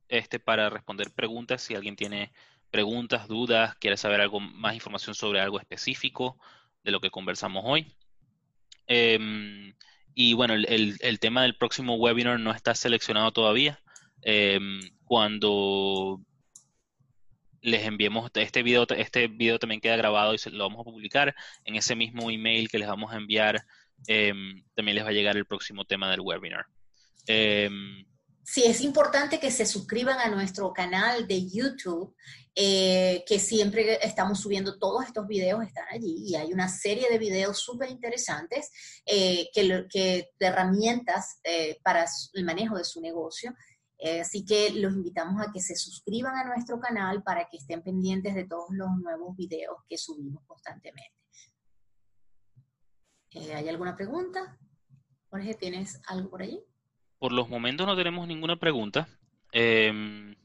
este, 0.09 0.38
para 0.38 0.69
responder 0.69 1.11
preguntas. 1.11 1.61
Si 1.61 1.73
alguien 1.73 1.95
tiene 1.95 2.34
preguntas, 2.71 3.30
dudas, 3.30 3.76
quiere 3.76 3.95
saber 3.95 4.19
algo 4.19 4.41
más 4.41 4.73
información 4.73 5.15
sobre 5.15 5.39
algo 5.39 5.57
específico 5.57 6.38
de 6.84 6.91
lo 6.91 6.99
que 6.99 7.11
conversamos 7.11 7.63
hoy. 7.65 7.95
Y 10.16 10.34
bueno, 10.34 10.53
el, 10.53 11.20
tema 11.20 11.43
del 11.43 11.57
próximo 11.57 11.95
webinar 11.95 12.39
no 12.39 12.51
está 12.51 12.74
seleccionado 12.74 13.32
todavía. 13.34 13.80
Em, 14.22 14.80
cuando 15.03 16.22
les 17.61 17.84
enviemos 17.86 18.32
este 18.34 18.63
video, 18.63 18.88
este 18.95 19.28
video 19.28 19.59
también 19.59 19.82
queda 19.82 19.97
grabado 19.97 20.34
y 20.34 20.38
se, 20.38 20.51
lo 20.51 20.63
vamos 20.70 20.82
a 20.82 20.89
publicar 20.89 21.36
en 21.66 21.76
ese 21.76 21.95
mismo 21.95 22.32
email 22.32 22.70
que 22.70 22.80
les 22.80 22.88
vamos 22.88 23.11
a 23.11 23.18
enviar 23.18 23.61
em, 24.07 24.63
también 24.74 24.95
les 24.95 25.05
va 25.05 25.09
a 25.09 25.13
llegar 25.13 25.36
el 25.36 25.45
próximo 25.45 25.84
tema 25.84 26.09
del 26.09 26.22
webinar. 26.22 26.66
Em, 27.28 28.05
sí, 28.46 28.64
es 28.64 28.82
importante 28.82 29.39
que 29.39 29.52
se 29.52 29.66
suscriban 29.66 30.20
a 30.20 30.30
nuestro 30.30 30.72
canal 30.72 31.28
de 31.28 31.50
YouTube, 31.50 32.16
eh, 32.54 33.24
que 33.28 33.39
siempre 33.39 34.00
estamos 34.06 34.39
subiendo 34.39 34.78
todos 34.78 35.06
estos 35.06 35.28
videos, 35.28 35.64
están 35.64 35.86
allí, 35.91 36.24
y 36.26 36.36
hay 36.36 36.54
una 36.54 36.70
serie 36.70 37.10
de 37.10 37.18
videos 37.18 37.60
súper 37.60 37.89
interesantes 37.89 38.72
eh, 39.06 39.50
que, 39.54 39.88
que, 39.89 40.30
de 40.39 40.46
herramientas 40.46 41.39
eh, 41.43 41.80
para 41.84 42.06
el 42.34 42.46
manejo 42.46 42.78
de 42.78 42.86
su 42.86 43.02
negocio. 43.02 43.54
así 44.22 44.46
que 44.46 44.70
los 44.72 44.93
invitamos 44.93 45.41
a 45.41 45.52
que 45.52 45.62
se 45.62 45.76
suscriban 45.76 46.36
a 46.36 46.43
nuestro 46.46 46.80
canal 46.80 47.24
para 47.24 47.48
que 47.50 47.58
estén 47.58 47.82
pendientes 47.82 48.36
de 48.36 48.46
todos 48.46 48.68
los 48.72 48.89
nuevos 49.02 49.36
videos 49.36 49.78
que 49.89 49.98
subimos 49.98 50.43
constantemente. 50.46 51.16
¿Hay 53.54 53.68
alguna 53.68 53.96
pregunta? 53.96 54.58
Jorge, 55.30 55.56
¿tienes 55.56 56.00
algo 56.08 56.30
por 56.30 56.41
allí? 56.41 56.64
Por 57.26 57.32
los 57.32 57.49
momentos 57.49 57.88
no 57.88 57.95
tenemos 57.95 58.28
ninguna 58.28 58.55
pregunta. 58.55 59.07
Em, 59.51 60.36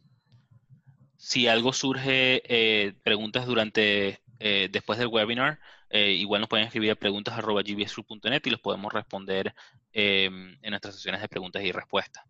si 1.19 1.47
algo 1.47 1.75
surge, 1.75 2.41
eh, 2.47 2.95
preguntas 3.03 3.45
durante, 3.45 4.23
eh, 4.39 4.71
después 4.73 4.99
del 4.99 5.09
webinar, 5.09 5.61
eh, 5.91 6.13
igual 6.13 6.41
nos 6.41 6.49
pueden 6.49 6.65
escribir 6.65 6.93
a 6.93 6.95
preguntas.gbsru.net 6.95 8.41
y 8.47 8.49
los 8.49 8.61
podemos 8.61 8.95
responder 8.95 9.55
em, 9.93 10.57
en 10.63 10.71
nuestras 10.71 10.95
sesiones 10.95 11.21
de 11.21 11.29
preguntas 11.29 11.63
y 11.63 11.71
respuestas. 11.71 12.25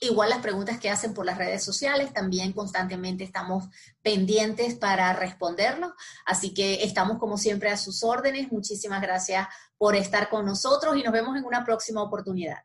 Igual 0.00 0.30
las 0.30 0.40
preguntas 0.40 0.80
que 0.80 0.88
hacen 0.88 1.12
por 1.12 1.26
las 1.26 1.36
redes 1.36 1.62
sociales, 1.62 2.14
también 2.14 2.54
constantemente 2.54 3.24
estamos 3.24 3.66
pendientes 4.00 4.74
para 4.76 5.12
responderlos. 5.12 5.92
Así 6.24 6.54
que 6.54 6.82
estamos 6.82 7.18
como 7.18 7.36
siempre 7.36 7.68
a 7.68 7.76
sus 7.76 8.02
órdenes. 8.02 8.50
Muchísimas 8.50 9.02
gracias 9.02 9.48
por 9.76 9.96
estar 9.96 10.30
con 10.30 10.46
nosotros 10.46 10.96
y 10.96 11.02
nos 11.02 11.12
vemos 11.12 11.36
en 11.36 11.44
una 11.44 11.62
próxima 11.62 12.02
oportunidad. 12.02 12.64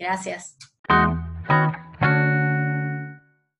Gracias. 0.00 0.56